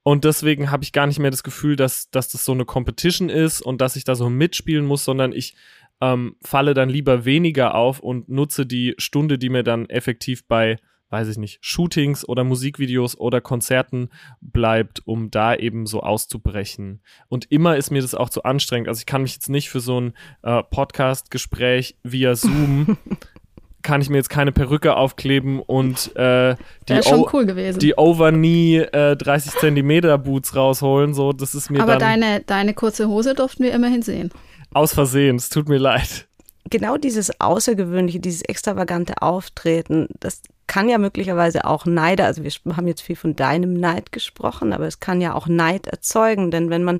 Und 0.03 0.25
deswegen 0.25 0.69
habe 0.69 0.83
ich 0.83 0.91
gar 0.91 1.07
nicht 1.07 1.19
mehr 1.19 1.31
das 1.31 1.43
Gefühl, 1.43 1.77
dass, 1.77 2.09
dass 2.09 2.27
das 2.27 2.43
so 2.43 2.51
eine 2.51 2.65
Competition 2.65 3.29
ist 3.29 3.61
und 3.61 3.79
dass 3.79 3.95
ich 3.95 4.03
da 4.03 4.15
so 4.15 4.29
mitspielen 4.29 4.85
muss, 4.85 5.05
sondern 5.05 5.31
ich 5.31 5.55
ähm, 6.01 6.35
falle 6.43 6.73
dann 6.73 6.89
lieber 6.89 7.23
weniger 7.23 7.75
auf 7.75 7.99
und 7.99 8.27
nutze 8.27 8.65
die 8.65 8.95
Stunde, 8.97 9.37
die 9.37 9.47
mir 9.47 9.63
dann 9.63 9.89
effektiv 9.89 10.45
bei, 10.45 10.77
weiß 11.09 11.29
ich 11.29 11.37
nicht, 11.37 11.59
Shootings 11.61 12.27
oder 12.27 12.43
Musikvideos 12.43 13.17
oder 13.17 13.39
Konzerten 13.39 14.09
bleibt, 14.41 15.07
um 15.07 15.31
da 15.31 15.55
eben 15.55 15.85
so 15.85 16.01
auszubrechen. 16.01 17.01
Und 17.29 17.49
immer 17.49 17.77
ist 17.77 17.89
mir 17.89 18.01
das 18.01 18.15
auch 18.15 18.29
zu 18.29 18.43
anstrengend. 18.43 18.89
Also 18.89 18.99
ich 18.99 19.05
kann 19.05 19.21
mich 19.21 19.35
jetzt 19.35 19.49
nicht 19.49 19.69
für 19.69 19.79
so 19.79 20.01
ein 20.01 20.13
äh, 20.41 20.61
Podcast-Gespräch 20.63 21.95
via 22.03 22.35
Zoom 22.35 22.97
kann 23.83 24.01
ich 24.01 24.09
mir 24.09 24.17
jetzt 24.17 24.29
keine 24.29 24.51
Perücke 24.51 24.95
aufkleben 24.95 25.59
und 25.59 26.15
äh, 26.15 26.55
die, 26.89 26.99
cool 27.33 27.45
gewesen. 27.45 27.79
die 27.79 27.95
Overknee 27.95 28.79
äh, 28.79 29.15
30 29.15 29.53
Zentimeter 29.59 30.17
Boots 30.17 30.55
rausholen. 30.55 31.13
So, 31.13 31.33
das 31.33 31.53
ist 31.53 31.69
mir 31.69 31.81
Aber 31.81 31.97
dann 31.97 32.21
deine, 32.21 32.41
deine 32.41 32.73
kurze 32.73 33.07
Hose 33.07 33.33
durften 33.35 33.63
wir 33.63 33.73
immerhin 33.73 34.01
sehen. 34.01 34.31
aus 34.73 34.93
Versehen. 34.93 35.35
Es 35.35 35.49
tut 35.49 35.69
mir 35.69 35.77
leid. 35.77 36.27
genau 36.69 36.97
dieses 36.97 37.39
außergewöhnliche, 37.39 38.19
dieses 38.19 38.41
extravagante 38.41 39.21
Auftreten, 39.21 40.07
das 40.19 40.41
kann 40.67 40.89
ja 40.89 40.97
möglicherweise 40.97 41.65
auch 41.65 41.85
Neider, 41.85 42.25
also 42.25 42.43
wir 42.43 42.51
haben 42.75 42.87
jetzt 42.87 43.01
viel 43.01 43.15
von 43.15 43.35
deinem 43.35 43.73
Neid 43.73 44.11
gesprochen, 44.11 44.73
aber 44.73 44.87
es 44.87 44.99
kann 44.99 45.21
ja 45.21 45.35
auch 45.35 45.47
Neid 45.47 45.87
erzeugen, 45.87 46.51
denn 46.51 46.69
wenn 46.69 46.83
man 46.83 46.99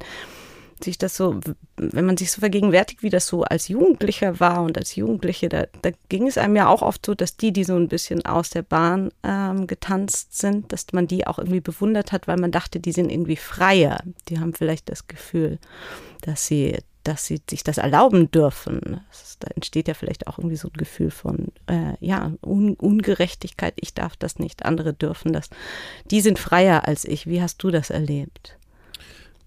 sich 0.83 0.97
das 0.97 1.15
so, 1.15 1.39
wenn 1.77 2.05
man 2.05 2.17
sich 2.17 2.31
so 2.31 2.39
vergegenwärtigt, 2.39 3.03
wie 3.03 3.09
das 3.09 3.27
so 3.27 3.43
als 3.43 3.67
Jugendlicher 3.67 4.39
war 4.39 4.61
und 4.63 4.77
als 4.77 4.95
Jugendliche, 4.95 5.49
da, 5.49 5.65
da 5.81 5.91
ging 6.09 6.27
es 6.27 6.37
einem 6.37 6.55
ja 6.55 6.67
auch 6.67 6.81
oft 6.81 7.05
so, 7.05 7.15
dass 7.15 7.37
die, 7.37 7.51
die 7.51 7.63
so 7.63 7.75
ein 7.75 7.87
bisschen 7.87 8.25
aus 8.25 8.49
der 8.49 8.61
Bahn 8.61 9.11
ähm, 9.23 9.67
getanzt 9.67 10.37
sind, 10.37 10.71
dass 10.71 10.87
man 10.93 11.07
die 11.07 11.25
auch 11.27 11.39
irgendwie 11.39 11.61
bewundert 11.61 12.11
hat, 12.11 12.27
weil 12.27 12.37
man 12.37 12.51
dachte, 12.51 12.79
die 12.79 12.91
sind 12.91 13.09
irgendwie 13.09 13.35
freier. 13.35 14.03
Die 14.29 14.39
haben 14.39 14.53
vielleicht 14.53 14.89
das 14.89 15.07
Gefühl, 15.07 15.59
dass 16.21 16.45
sie, 16.45 16.77
dass 17.03 17.25
sie 17.25 17.41
sich 17.49 17.63
das 17.63 17.77
erlauben 17.77 18.31
dürfen. 18.31 19.01
Das 19.09 19.37
da 19.39 19.49
entsteht 19.55 19.89
ja 19.89 19.93
vielleicht 19.93 20.27
auch 20.27 20.37
irgendwie 20.37 20.55
so 20.55 20.69
ein 20.69 20.77
Gefühl 20.77 21.11
von, 21.11 21.51
äh, 21.67 21.95
ja, 21.99 22.31
Un 22.45 22.75
Ungerechtigkeit. 22.75 23.73
Ich 23.77 23.93
darf 23.93 24.15
das 24.15 24.39
nicht, 24.39 24.65
andere 24.65 24.93
dürfen 24.93 25.33
das. 25.33 25.49
Die 26.09 26.21
sind 26.21 26.39
freier 26.39 26.87
als 26.87 27.03
ich. 27.03 27.27
Wie 27.27 27.41
hast 27.41 27.61
du 27.61 27.71
das 27.71 27.89
erlebt? 27.89 28.57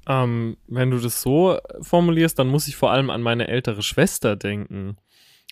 Ähm, 0.06 0.56
wenn 0.68 0.90
du 0.90 0.98
das 0.98 1.20
so 1.20 1.58
formulierst, 1.80 2.38
dann 2.38 2.48
muss 2.48 2.68
ich 2.68 2.76
vor 2.76 2.92
allem 2.92 3.10
an 3.10 3.22
meine 3.22 3.48
ältere 3.48 3.82
Schwester 3.82 4.36
denken. 4.36 4.96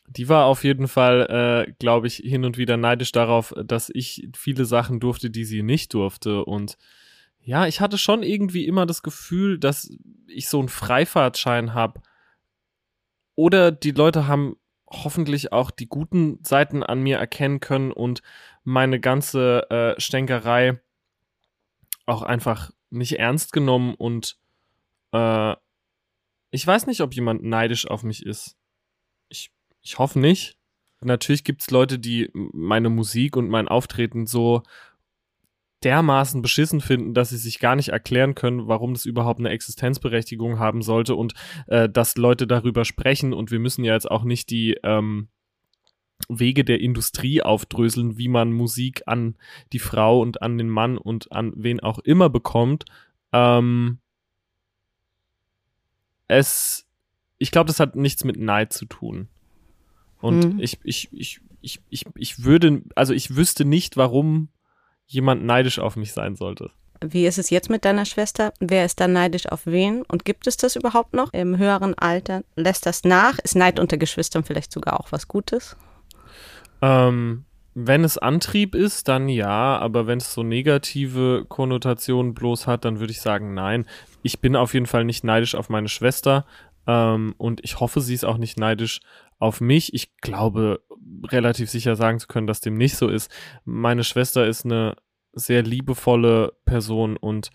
Die 0.07 0.29
war 0.29 0.45
auf 0.47 0.64
jeden 0.64 0.87
Fall, 0.87 1.67
äh, 1.69 1.73
glaube 1.79 2.07
ich, 2.07 2.17
hin 2.17 2.45
und 2.45 2.59
wieder 2.59 2.77
neidisch 2.77 3.11
darauf, 3.11 3.55
dass 3.64 3.90
ich 3.93 4.29
viele 4.37 4.64
Sachen 4.64 5.01
durfte, 5.01 5.31
die 5.31 5.45
sie 5.45 5.62
nicht 5.62 5.95
durfte. 5.95 6.45
Und 6.45 6.77
ja, 7.40 7.67
ich 7.67 7.81
hatte 7.81 7.99
schon 7.99 8.23
irgendwie 8.23 8.67
immer 8.67 8.87
das 8.87 9.03
Gefühl, 9.03 9.59
dass 9.59 9.90
ich 10.29 10.49
so 10.49 10.59
einen 10.59 10.69
Freifahrtschein 10.69 11.75
habe. 11.75 12.01
Oder 13.35 13.73
die 13.73 13.90
Leute 13.90 14.29
haben 14.29 14.57
hoffentlich 14.88 15.53
auch 15.53 15.71
die 15.71 15.88
guten 15.88 16.38
Seiten 16.45 16.83
an 16.83 17.03
mir 17.03 17.19
erkennen 17.19 17.61
können 17.61 17.90
und 17.90 18.23
meine 18.62 19.01
ganze 19.01 19.69
äh, 19.71 20.01
Stänkerei 20.01 20.81
auch 22.07 22.23
einfach 22.23 22.71
nicht 22.90 23.19
ernst 23.19 23.53
genommen 23.53 23.95
und 23.95 24.38
äh, 25.14 25.57
ich 26.50 26.66
weiß 26.66 26.87
nicht, 26.87 27.00
ob 27.00 27.14
jemand 27.14 27.42
neidisch 27.42 27.87
auf 27.87 28.03
mich 28.03 28.24
ist. 28.24 28.57
Ich, 29.29 29.50
ich 29.83 29.98
hoffe 29.98 30.18
nicht. 30.18 30.59
Natürlich 31.00 31.44
gibt 31.44 31.62
es 31.62 31.70
Leute, 31.70 31.98
die 31.98 32.31
meine 32.33 32.90
Musik 32.90 33.37
und 33.37 33.48
mein 33.48 33.68
Auftreten 33.68 34.27
so 34.27 34.62
dermaßen 35.83 36.40
beschissen 36.40 36.81
finden, 36.81 37.12
dass 37.12 37.29
sie 37.29 37.37
sich 37.37 37.59
gar 37.59 37.77
nicht 37.77 37.90
erklären 37.90 38.35
können, 38.35 38.68
warum 38.68 38.94
das 38.94 39.05
überhaupt 39.05 39.38
eine 39.38 39.50
Existenzberechtigung 39.50 40.59
haben 40.59 40.81
sollte 40.81 41.14
und 41.14 41.35
äh, 41.66 41.88
dass 41.90 42.16
Leute 42.16 42.46
darüber 42.46 42.87
sprechen 42.87 43.35
und 43.35 43.50
wir 43.50 43.59
müssen 43.59 43.85
ja 43.85 43.92
jetzt 43.92 44.11
auch 44.11 44.24
nicht 44.24 44.48
die 44.48 44.79
ähm, 44.83 45.29
Wege 46.29 46.64
der 46.64 46.81
Industrie 46.81 47.42
aufdröseln, 47.42 48.16
wie 48.16 48.29
man 48.29 48.53
Musik 48.53 49.03
an 49.07 49.37
die 49.74 49.79
Frau 49.79 50.20
und 50.20 50.40
an 50.40 50.57
den 50.57 50.70
Mann 50.70 50.96
und 50.96 51.31
an 51.33 51.53
wen 51.55 51.81
auch 51.81 51.98
immer 51.98 52.31
bekommt. 52.31 52.87
Ähm, 53.33 53.98
es, 56.28 56.87
ich 57.38 57.50
glaube, 57.50 57.68
das 57.68 57.80
hat 57.80 57.96
nichts 57.96 58.24
mit 58.24 58.38
Neid 58.38 58.72
zu 58.72 58.87
tun. 58.87 59.28
Und 60.20 60.44
Hm. 60.44 60.58
ich, 60.60 60.78
ich, 60.84 61.12
ich, 61.12 61.40
ich, 61.60 61.80
ich, 61.90 62.06
ich 62.16 62.44
würde, 62.44 62.82
also 62.94 63.12
ich 63.12 63.37
wüsste 63.37 63.64
nicht, 63.64 63.96
warum 63.96 64.48
jemand 65.06 65.44
neidisch 65.44 65.78
auf 65.78 65.96
mich 65.96 66.12
sein 66.12 66.37
sollte. 66.37 66.70
Wie 67.02 67.26
ist 67.26 67.38
es 67.38 67.50
jetzt 67.50 67.68
mit 67.68 67.84
deiner 67.84 68.06
Schwester? 68.06 68.54
Wer 68.60 68.84
ist 68.87 69.00
da 69.00 69.08
neidisch 69.08 69.46
auf 69.46 69.66
wen? 69.66 70.02
Und 70.02 70.24
gibt 70.24 70.46
es 70.46 70.56
das 70.56 70.76
überhaupt 70.76 71.12
noch 71.12 71.32
im 71.32 71.58
höheren 71.58 71.92
Alter? 71.94 72.44
Lässt 72.56 72.87
das 72.87 73.04
nach? 73.04 73.38
Ist 73.40 73.56
Neid 73.56 73.78
unter 73.78 73.98
Geschwistern 73.98 74.44
vielleicht 74.44 74.72
sogar 74.72 74.98
auch 75.00 75.12
was 75.12 75.28
Gutes? 75.28 75.76
Ähm, 76.80 77.44
wenn 77.74 78.04
es 78.04 78.18
Antrieb 78.18 78.74
ist, 78.74 79.08
dann 79.08 79.28
ja, 79.28 79.78
aber 79.78 80.06
wenn 80.06 80.18
es 80.18 80.32
so 80.32 80.42
negative 80.42 81.44
Konnotationen 81.48 82.32
bloß 82.32 82.66
hat, 82.66 82.84
dann 82.84 83.00
würde 83.00 83.12
ich 83.12 83.20
sagen, 83.20 83.52
nein. 83.52 83.87
Ich 84.22 84.40
bin 84.40 84.56
auf 84.56 84.74
jeden 84.74 84.87
Fall 84.87 85.04
nicht 85.04 85.24
neidisch 85.24 85.54
auf 85.54 85.68
meine 85.68 85.88
Schwester 85.88 86.46
ähm, 86.87 87.34
und 87.37 87.62
ich 87.64 87.80
hoffe, 87.80 88.00
sie 88.00 88.14
ist 88.14 88.24
auch 88.24 88.38
nicht 88.38 88.58
neidisch 88.58 89.00
auf 89.38 89.60
mich. 89.60 89.92
Ich 89.92 90.16
glaube, 90.18 90.82
relativ 91.26 91.70
sicher 91.70 91.96
sagen 91.96 92.18
zu 92.18 92.28
können, 92.28 92.46
dass 92.46 92.60
dem 92.60 92.76
nicht 92.76 92.96
so 92.96 93.08
ist. 93.08 93.30
Meine 93.64 94.04
Schwester 94.04 94.46
ist 94.46 94.64
eine 94.64 94.96
sehr 95.32 95.62
liebevolle 95.62 96.52
Person 96.64 97.16
und 97.16 97.50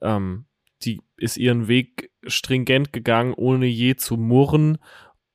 ähm, 0.00 0.46
die 0.82 1.02
ist 1.18 1.36
ihren 1.36 1.68
Weg 1.68 2.10
stringent 2.26 2.92
gegangen, 2.92 3.34
ohne 3.34 3.66
je 3.66 3.96
zu 3.96 4.16
murren. 4.16 4.78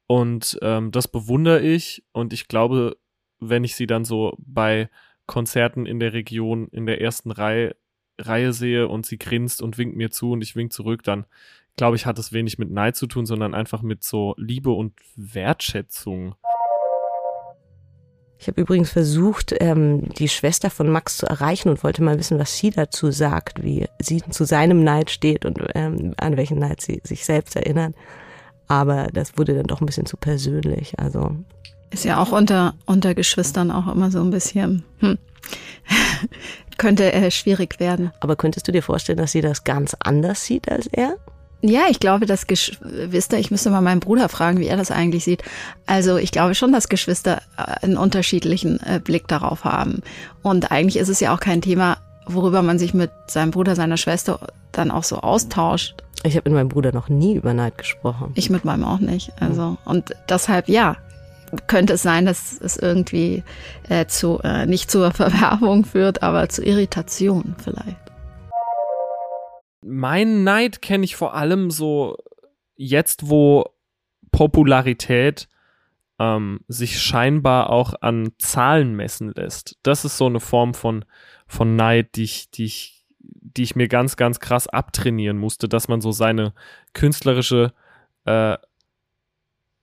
Und 0.08 0.58
ähm, 0.62 0.92
das 0.92 1.08
bewundere 1.08 1.62
ich. 1.62 2.04
Und 2.12 2.34
ich 2.34 2.48
glaube, 2.48 2.98
wenn 3.50 3.64
ich 3.64 3.76
sie 3.76 3.88
dann 3.88 4.06
so 4.06 4.36
bei 4.38 4.90
Konzerten 5.26 5.86
in 5.86 6.00
der 6.00 6.14
Region 6.14 6.68
in 6.70 6.86
der 6.86 7.02
ersten 7.02 7.32
Reihe, 7.32 7.76
Reihe 8.20 8.54
sehe 8.54 8.88
und 8.88 9.06
sie 9.06 9.18
grinst 9.18 9.62
und 9.62 9.78
winkt 9.78 9.98
mir 9.98 10.12
zu 10.12 10.32
und 10.32 10.42
ich 10.42 10.56
wink 10.56 10.72
zurück, 10.72 11.04
dann 11.04 11.26
glaube 11.76 11.96
ich, 11.96 12.06
hat 12.06 12.18
es 12.20 12.32
wenig 12.32 12.58
mit 12.58 12.72
Neid 12.72 12.96
zu 12.96 13.08
tun, 13.08 13.26
sondern 13.26 13.54
einfach 13.54 13.82
mit 13.82 14.04
so 14.04 14.34
Liebe 14.38 14.72
und 14.72 14.94
Wertschätzung. 15.16 16.36
Ich 18.38 18.48
habe 18.48 18.62
übrigens 18.62 18.92
versucht, 18.92 19.56
ähm, 19.60 20.10
die 20.14 20.28
Schwester 20.28 20.70
von 20.70 20.90
Max 20.90 21.18
zu 21.18 21.26
erreichen 21.26 21.70
und 21.70 21.84
wollte 21.84 22.04
mal 22.04 22.20
wissen, 22.20 22.38
was 22.38 22.58
sie 22.58 22.70
dazu 22.70 23.12
sagt, 23.12 23.64
wie 23.64 23.88
sie 24.00 24.22
zu 24.22 24.46
seinem 24.46 24.84
Neid 24.84 25.10
steht 25.10 25.46
und 25.46 25.60
ähm, 25.74 26.14
an 26.18 26.38
welchen 26.38 26.60
Neid 26.60 26.82
sie 26.82 27.02
sich 27.04 27.26
selbst 27.26 27.56
erinnert. 27.56 27.96
Aber 28.68 29.08
das 29.14 29.38
wurde 29.38 29.56
dann 29.56 29.68
doch 29.68 29.82
ein 29.82 29.86
bisschen 29.86 30.06
zu 30.06 30.18
persönlich. 30.18 31.00
Also 31.00 31.36
Ist 31.92 32.06
ja 32.06 32.22
auch 32.22 32.32
unter, 32.32 32.74
unter 32.86 33.16
Geschwistern 33.16 33.72
auch 33.72 33.88
immer 33.88 34.12
so 34.12 34.22
ein 34.22 34.32
bisschen, 34.32 34.84
hm, 35.00 35.18
könnte 36.78 37.14
äh, 37.14 37.32
schwierig 37.32 37.80
werden. 37.80 38.12
Aber 38.20 38.36
könntest 38.36 38.68
du 38.68 38.72
dir 38.72 38.84
vorstellen, 38.84 39.18
dass 39.18 39.32
sie 39.32 39.42
das 39.42 39.64
ganz 39.64 39.96
anders 40.00 40.44
sieht 40.44 40.70
als 40.70 40.88
er? 40.88 41.18
Ja, 41.62 41.84
ich 41.90 42.00
glaube, 42.00 42.26
dass 42.26 42.48
Geschwister, 42.48 43.40
ich 43.40 43.50
müsste 43.50 43.70
mal 43.72 43.82
meinen 43.82 44.00
Bruder 44.00 44.30
fragen, 44.30 44.60
wie 44.60 44.68
er 44.68 44.78
das 44.78 44.92
eigentlich 44.92 45.24
sieht. 45.24 45.44
Also 45.88 46.18
ich 46.18 46.32
glaube 46.32 46.54
schon, 46.54 46.72
dass 46.72 46.90
Geschwister 46.90 47.42
äh, 47.58 47.86
einen 47.86 47.98
unterschiedlichen 47.98 48.80
äh, 48.82 49.00
Blick 49.04 49.28
darauf 49.28 49.64
haben. 49.64 50.02
Und 50.44 50.72
eigentlich 50.72 50.98
ist 50.98 51.10
es 51.10 51.20
ja 51.20 51.34
auch 51.34 51.40
kein 51.40 51.62
Thema, 51.62 51.98
worüber 52.28 52.62
man 52.62 52.78
sich 52.78 52.94
mit 52.94 53.12
seinem 53.28 53.52
Bruder, 53.52 53.76
seiner 53.76 53.98
Schwester 53.98 54.40
dann 54.72 54.92
auch 54.92 55.04
so 55.04 55.18
austauscht. 55.18 55.96
Ich 56.24 56.36
habe 56.36 56.50
mit 56.50 56.58
meinem 56.58 56.70
Bruder 56.70 56.92
noch 56.92 57.10
nie 57.10 57.36
über 57.36 57.54
Neid 57.54 57.78
gesprochen. 57.78 58.32
Ich 58.36 58.50
mit 58.50 58.66
meinem 58.66 58.84
auch 58.84 59.00
nicht. 59.00 59.32
Also 59.40 59.78
und 59.86 60.12
deshalb 60.30 60.70
ja, 60.70 60.98
könnte 61.68 61.94
es 61.94 62.02
sein, 62.02 62.26
dass 62.26 62.60
es 62.60 62.78
irgendwie 62.78 63.44
äh, 63.90 64.06
zu 64.06 64.40
äh, 64.44 64.66
nicht 64.66 64.92
zur 64.92 65.12
Verwerbung 65.14 65.86
führt, 65.86 66.24
aber 66.24 66.50
zu 66.50 66.64
Irritation 66.64 67.56
vielleicht. 67.64 67.98
Mein 69.82 70.44
Neid 70.44 70.82
kenne 70.82 71.06
ich 71.06 71.16
vor 71.16 71.36
allem 71.36 71.70
so 71.70 72.18
jetzt, 72.76 73.30
wo 73.30 73.66
Popularität 74.32 75.48
ähm, 76.20 76.62
sich 76.68 77.00
scheinbar 77.00 77.70
auch 77.70 77.94
an 78.02 78.32
Zahlen 78.38 78.96
messen 78.96 79.32
lässt. 79.34 79.78
Das 79.84 80.06
ist 80.06 80.18
so 80.18 80.26
eine 80.26 80.40
Form 80.40 80.74
von, 80.74 81.06
von 81.48 81.76
Neid, 81.76 82.16
die 82.16 82.24
ich, 82.24 82.50
die 82.52 82.66
ich, 82.66 83.06
die 83.20 83.64
ich 83.64 83.76
mir 83.76 83.88
ganz, 83.88 84.18
ganz 84.18 84.40
krass 84.40 84.68
abtrainieren 84.68 85.38
musste, 85.38 85.70
dass 85.70 85.88
man 85.88 86.02
so 86.02 86.12
seine 86.12 86.54
künstlerische 86.94 87.74
äh, 88.26 88.58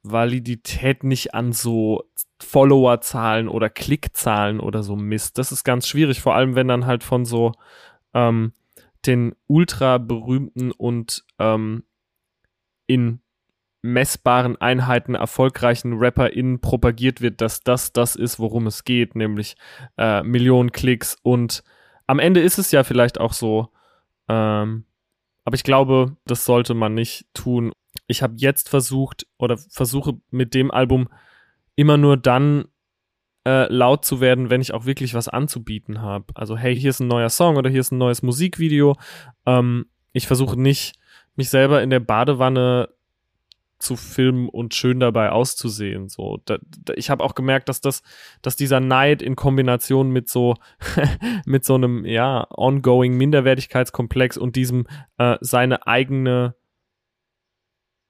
Validität 0.02 1.04
nicht 1.04 1.34
an 1.34 1.52
so 1.52 2.04
Followerzahlen 2.40 3.48
oder 3.48 3.70
Klickzahlen 3.70 4.60
oder 4.60 4.82
so 4.82 4.96
misst. 4.96 5.38
Das 5.38 5.52
ist 5.52 5.64
ganz 5.64 5.86
schwierig, 5.86 6.20
vor 6.20 6.34
allem 6.34 6.54
wenn 6.54 6.68
dann 6.68 6.86
halt 6.86 7.04
von 7.04 7.24
so 7.24 7.52
ähm, 8.14 8.52
den 9.06 9.34
ultra 9.46 9.98
berühmten 9.98 10.72
und 10.72 11.24
ähm, 11.38 11.84
in 12.86 13.20
messbaren 13.82 14.60
Einheiten 14.60 15.14
erfolgreichen 15.14 15.94
RapperInnen 15.98 16.60
propagiert 16.60 17.20
wird, 17.20 17.40
dass 17.40 17.62
das 17.62 17.92
das 17.92 18.14
ist, 18.14 18.38
worum 18.38 18.68
es 18.68 18.84
geht, 18.84 19.16
nämlich 19.16 19.56
äh, 19.98 20.22
Millionen 20.22 20.70
Klicks 20.70 21.16
und 21.22 21.64
am 22.06 22.18
Ende 22.18 22.40
ist 22.40 22.58
es 22.58 22.70
ja 22.70 22.84
vielleicht 22.84 23.18
auch 23.18 23.32
so, 23.32 23.70
ähm, 24.28 24.84
aber 25.44 25.54
ich 25.54 25.64
glaube, 25.64 26.16
das 26.26 26.44
sollte 26.44 26.74
man 26.74 26.94
nicht 26.94 27.26
tun. 27.34 27.72
Ich 28.12 28.22
habe 28.22 28.34
jetzt 28.36 28.68
versucht 28.68 29.26
oder 29.38 29.56
versuche 29.56 30.18
mit 30.30 30.54
dem 30.54 30.70
Album 30.70 31.08
immer 31.74 31.96
nur 31.96 32.16
dann 32.16 32.66
äh, 33.44 33.72
laut 33.72 34.04
zu 34.04 34.20
werden, 34.20 34.50
wenn 34.50 34.60
ich 34.60 34.72
auch 34.72 34.84
wirklich 34.84 35.14
was 35.14 35.28
anzubieten 35.28 36.00
habe. 36.00 36.26
Also 36.34 36.56
hey, 36.56 36.76
hier 36.78 36.90
ist 36.90 37.00
ein 37.00 37.08
neuer 37.08 37.30
Song 37.30 37.56
oder 37.56 37.70
hier 37.70 37.80
ist 37.80 37.90
ein 37.90 37.98
neues 37.98 38.22
Musikvideo. 38.22 38.96
Ähm, 39.46 39.86
ich 40.12 40.26
versuche 40.26 40.60
nicht, 40.60 40.94
mich 41.34 41.48
selber 41.48 41.82
in 41.82 41.90
der 41.90 42.00
Badewanne 42.00 42.90
zu 43.78 43.96
filmen 43.96 44.48
und 44.48 44.74
schön 44.74 45.00
dabei 45.00 45.30
auszusehen. 45.30 46.08
So, 46.08 46.40
da, 46.44 46.58
da, 46.84 46.92
ich 46.94 47.10
habe 47.10 47.24
auch 47.24 47.34
gemerkt, 47.34 47.68
dass 47.68 47.80
das, 47.80 48.02
dass 48.40 48.54
dieser 48.54 48.78
Neid 48.78 49.22
in 49.22 49.34
Kombination 49.34 50.10
mit 50.10 50.28
so 50.28 50.54
mit 51.46 51.64
so 51.64 51.74
einem 51.74 52.04
ja 52.04 52.46
ongoing 52.50 53.16
Minderwertigkeitskomplex 53.16 54.36
und 54.36 54.54
diesem 54.54 54.86
äh, 55.18 55.36
seine 55.40 55.86
eigene 55.86 56.54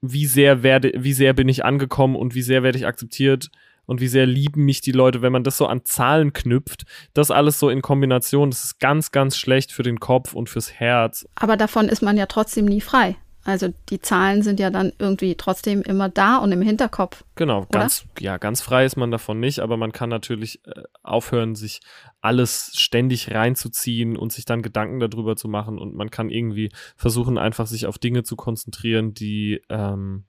wie 0.03 0.27
sehr 0.27 0.63
werde, 0.63 0.93
wie 0.97 1.13
sehr 1.13 1.33
bin 1.33 1.49
ich 1.49 1.65
angekommen 1.65 2.17
und 2.17 2.35
wie 2.35 2.43
sehr 2.43 2.63
werde 2.63 2.77
ich 2.77 2.87
akzeptiert 2.87 3.51
und 3.87 4.01
wie 4.01 4.09
sehr 4.09 4.27
lieben 4.27 4.65
mich 4.65 4.81
die 4.81 4.93
Leute, 4.93 5.23
wenn 5.23 5.33
man 5.33 5.45
das 5.45 5.57
so 5.57 5.67
an 5.67 5.85
Zahlen 5.85 6.33
knüpft, 6.33 6.85
das 7.15 7.31
alles 7.31 7.59
so 7.59 7.71
in 7.71 7.83
Kombination, 7.83 8.51
das 8.51 8.65
ist 8.65 8.81
ganz, 8.81 9.13
ganz 9.13 9.37
schlecht 9.37 9.73
für 9.73 9.83
den 9.83 10.01
Kopf 10.01 10.35
und 10.35 10.49
fürs 10.49 10.73
Herz. 10.73 11.27
Aber 11.35 11.57
davon 11.57 11.89
ist 11.89 12.03
man 12.03 12.17
ja 12.17 12.27
trotzdem 12.27 12.67
nie 12.67 12.81
frei. 12.81 13.17
Also 13.45 13.73
die 13.89 14.01
Zahlen 14.01 14.43
sind 14.43 14.61
ja 14.61 14.71
dann 14.71 14.93
irgendwie 14.99 15.35
trotzdem 15.35 15.83
immer 15.83 16.09
da 16.09 16.37
und 16.39 16.53
im 16.53 16.63
Hinterkopf. 16.63 17.25
Genau, 17.35 17.67
ganz, 17.73 18.05
ja, 18.21 18.37
ganz 18.39 18.61
frei 18.61 18.85
ist 18.85 18.97
man 18.97 19.11
davon 19.11 19.41
nicht, 19.41 19.59
aber 19.61 19.77
man 19.77 19.91
kann 19.91 20.09
natürlich 20.09 20.65
äh, 20.67 20.83
aufhören, 21.03 21.57
sich 21.57 21.81
alles 22.21 22.73
ständig 22.75 23.33
reinzuziehen 23.33 24.17
und 24.17 24.33
sich 24.33 24.45
dann 24.45 24.63
Gedanken 24.63 25.01
darüber 25.01 25.35
zu 25.35 25.49
machen 25.49 25.79
und 25.79 25.95
man 25.95 26.11
kann 26.11 26.31
irgendwie 26.31 26.71
versuchen, 26.97 27.37
einfach 27.37 27.67
sich 27.67 27.87
auf 27.87 27.99
Dinge 27.99 28.23
zu 28.23 28.37
konzentrieren, 28.37 29.13
die 29.13 29.61
ähm, 29.69 30.25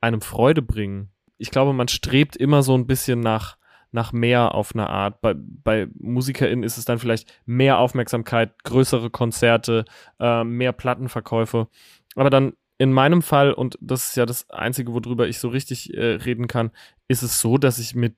einem 0.00 0.22
Freude 0.22 0.62
bringen. 0.62 1.10
Ich 1.36 1.50
glaube, 1.50 1.74
man 1.74 1.88
strebt 1.88 2.36
immer 2.36 2.62
so 2.62 2.74
ein 2.74 2.86
bisschen 2.86 3.20
nach, 3.20 3.58
nach 3.92 4.12
mehr 4.12 4.54
auf 4.54 4.74
eine 4.74 4.88
Art. 4.88 5.20
Bei, 5.20 5.34
bei 5.36 5.88
MusikerInnen 5.98 6.64
ist 6.64 6.78
es 6.78 6.86
dann 6.86 6.98
vielleicht 6.98 7.30
mehr 7.44 7.78
Aufmerksamkeit, 7.78 8.64
größere 8.64 9.10
Konzerte, 9.10 9.84
äh, 10.18 10.44
mehr 10.44 10.72
Plattenverkäufe. 10.72 11.68
Aber 12.16 12.30
dann 12.30 12.54
in 12.78 12.92
meinem 12.92 13.22
Fall, 13.22 13.52
und 13.52 13.78
das 13.80 14.10
ist 14.10 14.16
ja 14.16 14.26
das 14.26 14.50
Einzige, 14.50 14.92
worüber 14.92 15.28
ich 15.28 15.38
so 15.38 15.48
richtig 15.48 15.94
äh, 15.94 16.16
reden 16.16 16.48
kann, 16.48 16.72
ist 17.08 17.22
es 17.22 17.40
so, 17.40 17.56
dass 17.56 17.78
ich 17.78 17.94
mit 17.94 18.16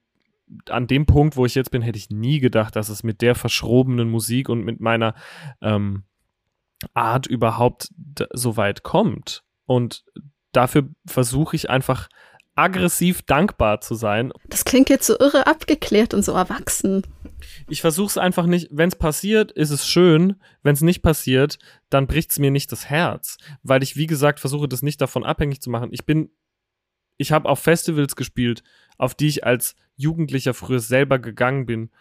an 0.67 0.87
dem 0.87 1.05
Punkt, 1.05 1.37
wo 1.37 1.45
ich 1.45 1.55
jetzt 1.55 1.71
bin, 1.71 1.81
hätte 1.81 1.97
ich 1.97 2.09
nie 2.09 2.39
gedacht, 2.39 2.75
dass 2.75 2.89
es 2.89 3.03
mit 3.03 3.21
der 3.21 3.35
verschrobenen 3.35 4.09
Musik 4.09 4.49
und 4.49 4.65
mit 4.65 4.79
meiner 4.79 5.13
ähm, 5.61 6.03
Art 6.93 7.27
überhaupt 7.27 7.89
so 8.33 8.57
weit 8.57 8.83
kommt. 8.83 9.43
Und 9.65 10.03
dafür 10.51 10.89
versuche 11.05 11.55
ich 11.55 11.69
einfach 11.69 12.09
aggressiv 12.63 13.21
dankbar 13.23 13.81
zu 13.81 13.95
sein. 13.95 14.31
Das 14.47 14.65
klingt 14.65 14.89
jetzt 14.89 15.07
so 15.07 15.17
irre 15.17 15.47
abgeklärt 15.47 16.13
und 16.13 16.23
so 16.23 16.33
erwachsen. 16.33 17.03
Ich 17.67 17.81
versuche 17.81 18.07
es 18.07 18.17
einfach 18.17 18.45
nicht. 18.45 18.67
Wenn 18.71 18.89
es 18.89 18.95
passiert, 18.95 19.51
ist 19.51 19.69
es 19.69 19.87
schön. 19.87 20.35
Wenn 20.61 20.73
es 20.73 20.81
nicht 20.81 21.01
passiert, 21.01 21.57
dann 21.89 22.07
bricht 22.07 22.31
es 22.31 22.39
mir 22.39 22.51
nicht 22.51 22.71
das 22.71 22.89
Herz, 22.89 23.37
weil 23.63 23.83
ich 23.83 23.95
wie 23.95 24.07
gesagt 24.07 24.39
versuche, 24.39 24.67
das 24.67 24.81
nicht 24.81 25.01
davon 25.01 25.23
abhängig 25.23 25.61
zu 25.61 25.69
machen. 25.69 25.89
Ich 25.91 26.05
bin, 26.05 26.31
ich 27.17 27.31
habe 27.31 27.47
auf 27.47 27.59
Festivals 27.59 28.15
gespielt, 28.15 28.63
auf 28.97 29.15
die 29.15 29.27
ich 29.27 29.45
als 29.45 29.75
Jugendlicher 29.95 30.53
früher 30.53 30.79
selber 30.79 31.19
gegangen 31.19 31.65
bin. 31.65 31.91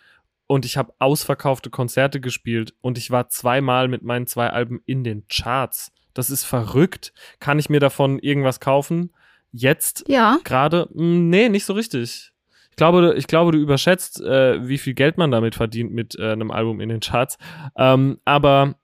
Und 0.46 0.64
ich 0.64 0.76
habe 0.78 0.94
ausverkaufte 0.98 1.68
Konzerte 1.68 2.20
gespielt 2.20 2.74
und 2.80 2.96
ich 2.96 3.10
war 3.10 3.28
zweimal 3.28 3.86
mit 3.86 4.02
meinen 4.02 4.26
zwei 4.26 4.48
Alben 4.48 4.80
in 4.86 5.04
den 5.04 5.26
Charts. 5.28 5.92
Das 6.14 6.30
ist 6.30 6.44
verrückt. 6.44 7.12
Kann 7.38 7.58
ich 7.58 7.68
mir 7.68 7.80
davon 7.80 8.18
irgendwas 8.18 8.58
kaufen? 8.58 9.12
Jetzt 9.52 10.04
ja. 10.08 10.38
gerade? 10.44 10.88
Hm, 10.92 11.30
nee, 11.30 11.48
nicht 11.48 11.64
so 11.64 11.72
richtig. 11.72 12.32
Ich 12.70 12.76
glaube, 12.76 13.14
ich 13.16 13.26
glaube, 13.26 13.52
du 13.52 13.58
überschätzt, 13.58 14.20
äh, 14.20 14.66
wie 14.68 14.78
viel 14.78 14.94
Geld 14.94 15.18
man 15.18 15.30
damit 15.30 15.54
verdient 15.54 15.92
mit 15.92 16.16
äh, 16.18 16.30
einem 16.30 16.50
Album 16.50 16.80
in 16.80 16.88
den 16.88 17.00
Charts. 17.00 17.36
Ähm, 17.76 18.20
aber 18.24 18.76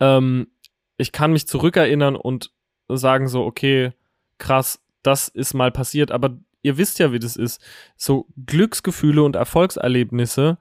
ähm, 0.00 0.48
ich 0.96 1.12
kann 1.12 1.32
mich 1.32 1.46
zurückerinnern 1.46 2.16
und 2.16 2.50
sagen 2.88 3.28
so, 3.28 3.44
okay, 3.44 3.92
krass, 4.38 4.80
das 5.02 5.28
ist 5.28 5.54
mal 5.54 5.70
passiert. 5.70 6.10
Aber 6.10 6.36
ihr 6.62 6.78
wisst 6.78 6.98
ja, 6.98 7.12
wie 7.12 7.18
das 7.18 7.36
ist. 7.36 7.62
So 7.96 8.26
Glücksgefühle 8.46 9.22
und 9.22 9.36
Erfolgserlebnisse, 9.36 10.58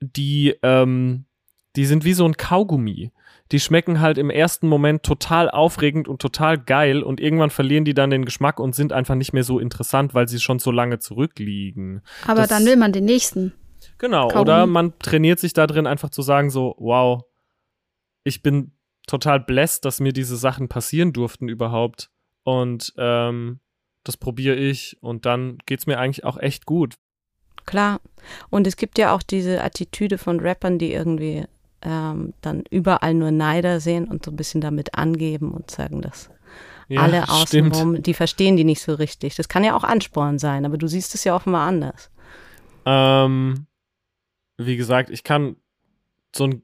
die, 0.00 0.56
ähm, 0.62 1.24
die 1.76 1.86
sind 1.86 2.04
wie 2.04 2.12
so 2.12 2.24
ein 2.24 2.36
Kaugummi 2.36 3.12
die 3.52 3.60
schmecken 3.60 4.00
halt 4.00 4.16
im 4.16 4.30
ersten 4.30 4.66
Moment 4.66 5.02
total 5.02 5.50
aufregend 5.50 6.08
und 6.08 6.22
total 6.22 6.58
geil 6.58 7.02
und 7.02 7.20
irgendwann 7.20 7.50
verlieren 7.50 7.84
die 7.84 7.92
dann 7.92 8.10
den 8.10 8.24
Geschmack 8.24 8.58
und 8.58 8.74
sind 8.74 8.94
einfach 8.94 9.14
nicht 9.14 9.34
mehr 9.34 9.44
so 9.44 9.58
interessant, 9.58 10.14
weil 10.14 10.26
sie 10.26 10.40
schon 10.40 10.58
so 10.58 10.70
lange 10.70 10.98
zurückliegen. 10.98 12.00
Aber 12.26 12.40
das, 12.40 12.48
dann 12.48 12.64
will 12.64 12.76
man 12.76 12.92
den 12.92 13.04
nächsten. 13.04 13.52
Genau, 13.98 14.28
Kaum. 14.28 14.40
oder 14.40 14.66
man 14.66 14.98
trainiert 14.98 15.38
sich 15.38 15.52
da 15.52 15.66
drin 15.66 15.86
einfach 15.86 16.08
zu 16.08 16.22
sagen 16.22 16.48
so, 16.50 16.74
wow, 16.78 17.24
ich 18.24 18.42
bin 18.42 18.72
total 19.06 19.38
blessed, 19.38 19.84
dass 19.84 20.00
mir 20.00 20.14
diese 20.14 20.36
Sachen 20.36 20.68
passieren 20.68 21.12
durften 21.12 21.48
überhaupt 21.48 22.10
und 22.44 22.94
ähm, 22.96 23.60
das 24.02 24.16
probiere 24.16 24.56
ich 24.56 24.96
und 25.02 25.26
dann 25.26 25.58
geht's 25.66 25.86
mir 25.86 25.98
eigentlich 25.98 26.24
auch 26.24 26.38
echt 26.38 26.64
gut. 26.64 26.94
Klar. 27.66 28.00
Und 28.48 28.66
es 28.66 28.76
gibt 28.76 28.98
ja 28.98 29.14
auch 29.14 29.22
diese 29.22 29.62
Attitüde 29.62 30.16
von 30.16 30.40
Rappern, 30.40 30.78
die 30.78 30.92
irgendwie 30.92 31.44
ähm, 31.82 32.34
dann 32.40 32.64
überall 32.70 33.14
nur 33.14 33.30
Neider 33.30 33.80
sehen 33.80 34.06
und 34.06 34.24
so 34.24 34.30
ein 34.30 34.36
bisschen 34.36 34.60
damit 34.60 34.94
angeben 34.94 35.52
und 35.52 35.70
sagen, 35.70 36.00
dass 36.00 36.30
ja, 36.88 37.00
alle 37.00 37.28
außenrum, 37.28 38.02
die 38.02 38.14
verstehen 38.14 38.56
die 38.56 38.64
nicht 38.64 38.82
so 38.82 38.94
richtig. 38.94 39.34
Das 39.36 39.48
kann 39.48 39.64
ja 39.64 39.74
auch 39.74 39.84
Ansporn 39.84 40.38
sein, 40.38 40.64
aber 40.64 40.78
du 40.78 40.86
siehst 40.86 41.14
es 41.14 41.24
ja 41.24 41.34
offenbar 41.34 41.66
anders. 41.66 42.10
Ähm, 42.84 43.66
wie 44.58 44.76
gesagt, 44.76 45.10
ich 45.10 45.24
kann 45.24 45.56
so 46.34 46.44
ein, 46.44 46.62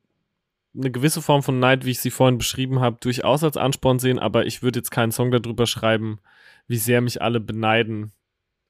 eine 0.76 0.90
gewisse 0.90 1.22
Form 1.22 1.42
von 1.42 1.58
Neid, 1.58 1.84
wie 1.84 1.92
ich 1.92 2.00
sie 2.00 2.10
vorhin 2.10 2.38
beschrieben 2.38 2.80
habe, 2.80 2.98
durchaus 3.00 3.42
als 3.42 3.56
Ansporn 3.56 3.98
sehen, 3.98 4.18
aber 4.18 4.46
ich 4.46 4.62
würde 4.62 4.78
jetzt 4.78 4.90
keinen 4.90 5.12
Song 5.12 5.30
darüber 5.30 5.66
schreiben, 5.66 6.20
wie 6.66 6.76
sehr 6.76 7.00
mich 7.00 7.22
alle 7.22 7.40
beneiden 7.40 8.12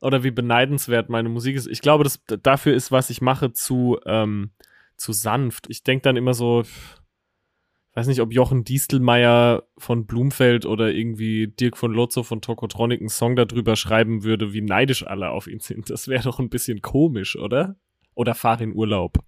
oder 0.01 0.23
wie 0.23 0.31
beneidenswert 0.31 1.09
meine 1.09 1.29
Musik 1.29 1.57
ist. 1.57 1.67
Ich 1.67 1.81
glaube, 1.81 2.05
dass 2.05 2.21
dafür 2.43 2.75
ist, 2.75 2.93
was 2.93 3.11
ich 3.11 3.21
mache, 3.21 3.53
zu 3.53 3.99
ähm, 4.07 4.51
zu 4.99 5.13
sanft. 5.13 5.67
Ich 5.71 5.83
denke 5.83 6.03
dann 6.03 6.17
immer 6.17 6.35
so, 6.35 6.65
weiß 7.95 8.07
nicht, 8.07 8.21
ob 8.21 8.33
Jochen 8.33 8.65
Distelmeier 8.65 9.65
von 9.79 10.07
Blumfeld 10.07 10.67
oder 10.67 10.93
irgendwie 10.93 11.49
Dirk 11.49 11.77
von 11.77 11.93
Lotzo 11.93 12.23
von 12.23 12.41
Tokotronic 12.41 13.01
einen 13.01 13.09
Song 13.09 13.35
darüber 13.37 13.77
schreiben 13.77 14.23
würde, 14.23 14.53
wie 14.53 14.61
neidisch 14.61 15.07
alle 15.07 15.31
auf 15.31 15.47
ihn 15.47 15.61
sind. 15.61 15.91
Das 15.91 16.09
wäre 16.09 16.23
doch 16.23 16.39
ein 16.39 16.51
bisschen 16.51 16.83
komisch, 16.83 17.37
oder? 17.37 17.77
Oder 18.15 18.35
fahr 18.35 18.61
in 18.61 18.75
Urlaub. 18.75 19.19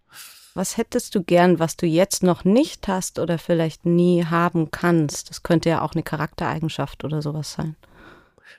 Was 0.54 0.76
hättest 0.76 1.14
du 1.14 1.22
gern, 1.22 1.58
was 1.60 1.76
du 1.76 1.86
jetzt 1.86 2.22
noch 2.22 2.44
nicht 2.44 2.88
hast 2.88 3.18
oder 3.18 3.38
vielleicht 3.38 3.86
nie 3.86 4.24
haben 4.24 4.70
kannst? 4.70 5.30
Das 5.30 5.42
könnte 5.42 5.68
ja 5.68 5.82
auch 5.82 5.94
eine 5.94 6.02
Charaktereigenschaft 6.02 7.04
oder 7.04 7.22
sowas 7.22 7.52
sein. 7.52 7.76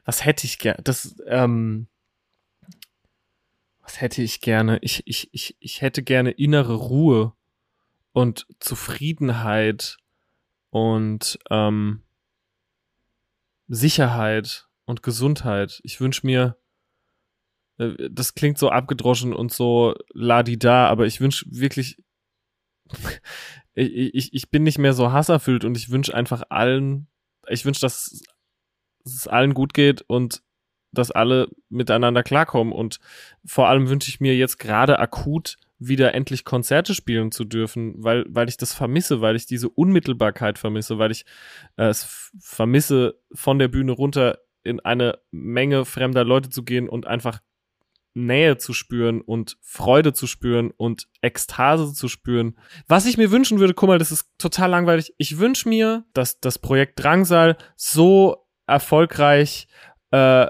Was 0.06 0.26
hätte 0.26 0.46
ich 0.48 0.58
gern? 0.58 0.78
Das, 0.84 1.16
ähm, 1.28 1.88
was 3.92 4.00
hätte 4.00 4.22
ich 4.22 4.40
gerne? 4.40 4.80
Ich, 4.82 5.04
ich, 5.06 5.28
ich, 5.34 5.58
ich 5.60 5.82
hätte 5.82 6.02
gerne 6.02 6.32
innere 6.32 6.76
Ruhe 6.76 7.34
und 8.14 8.48
Zufriedenheit 8.62 9.98
und 10.70 11.38
ähm, 11.50 12.02
Sicherheit 13.68 14.70
und 14.86 15.04
Gesundheit. 15.04 15.82
Ich 15.84 16.00
wünsche 16.00 16.26
mir, 16.26 16.56
äh, 17.80 18.10
das 18.10 18.34
klingt 18.34 18.58
so 18.58 18.70
abgedroschen 18.70 19.34
und 19.34 19.52
so 19.52 19.94
ladida, 20.14 20.88
aber 20.88 21.06
ich 21.06 21.20
wünsche 21.20 21.46
wirklich, 21.50 22.02
ich, 23.74 24.14
ich, 24.14 24.34
ich 24.34 24.50
bin 24.52 24.64
nicht 24.64 24.78
mehr 24.78 24.94
so 24.94 25.12
hasserfüllt 25.12 25.66
und 25.66 25.76
ich 25.76 25.90
wünsche 25.90 26.16
einfach 26.16 26.44
allen, 26.48 27.08
ich 27.50 27.66
wünsche, 27.66 27.82
dass 27.82 28.22
es 29.04 29.28
allen 29.28 29.54
gut 29.54 29.74
geht 29.74 30.02
und 30.04 30.44
dass 30.92 31.12
alle 31.12 31.48
miteinander 31.70 32.24
klarkommen. 32.24 32.74
Und 32.74 33.00
vor 33.46 33.68
allem 33.68 33.90
wünsche 33.90 34.10
ich 34.10 34.20
mir 34.20 34.36
jetzt 34.36 34.58
gerade 34.58 35.00
akut 35.00 35.58
wieder 35.80 36.14
endlich 36.14 36.46
Konzerte 36.46 36.94
spielen 36.94 37.32
zu 37.32 37.44
dürfen, 37.44 37.96
weil, 37.98 38.26
weil 38.30 38.48
ich 38.48 38.58
das 38.58 38.74
vermisse, 38.74 39.20
weil 39.22 39.36
ich 39.36 39.48
diese 39.48 39.68
Unmittelbarkeit 39.68 40.60
vermisse, 40.60 41.00
weil 41.00 41.10
ich 41.10 41.26
äh, 41.76 41.86
es 41.86 42.32
vermisse, 42.40 43.20
von 43.34 43.58
der 43.58 43.68
Bühne 43.68 43.92
runter 43.92 44.40
in 44.64 44.80
eine 44.80 45.18
Menge 45.32 45.86
fremder 45.86 46.24
Leute 46.24 46.50
zu 46.50 46.64
gehen 46.64 46.88
und 46.88 47.08
einfach 47.08 47.40
Nähe 48.14 48.58
zu 48.58 48.74
spüren 48.74 49.22
und 49.22 49.58
Freude 49.62 50.14
zu 50.14 50.28
spüren 50.28 50.72
und 50.76 51.08
Ekstase 51.22 51.94
zu 51.94 52.08
spüren. 52.08 52.58
Was 52.88 53.06
ich 53.06 53.18
mir 53.18 53.32
wünschen 53.32 53.60
würde, 53.60 53.74
guck 53.74 53.88
mal, 53.88 53.98
das 53.98 54.12
ist 54.12 54.30
total 54.38 54.70
langweilig. 54.70 55.14
Ich 55.18 55.40
wünsche 55.40 55.70
mir, 55.70 56.06
dass 56.14 56.40
das 56.40 56.60
Projekt 56.60 57.02
Drangsal 57.02 57.58
so 57.76 58.46
erfolgreich 58.68 59.68
äh, 60.12 60.48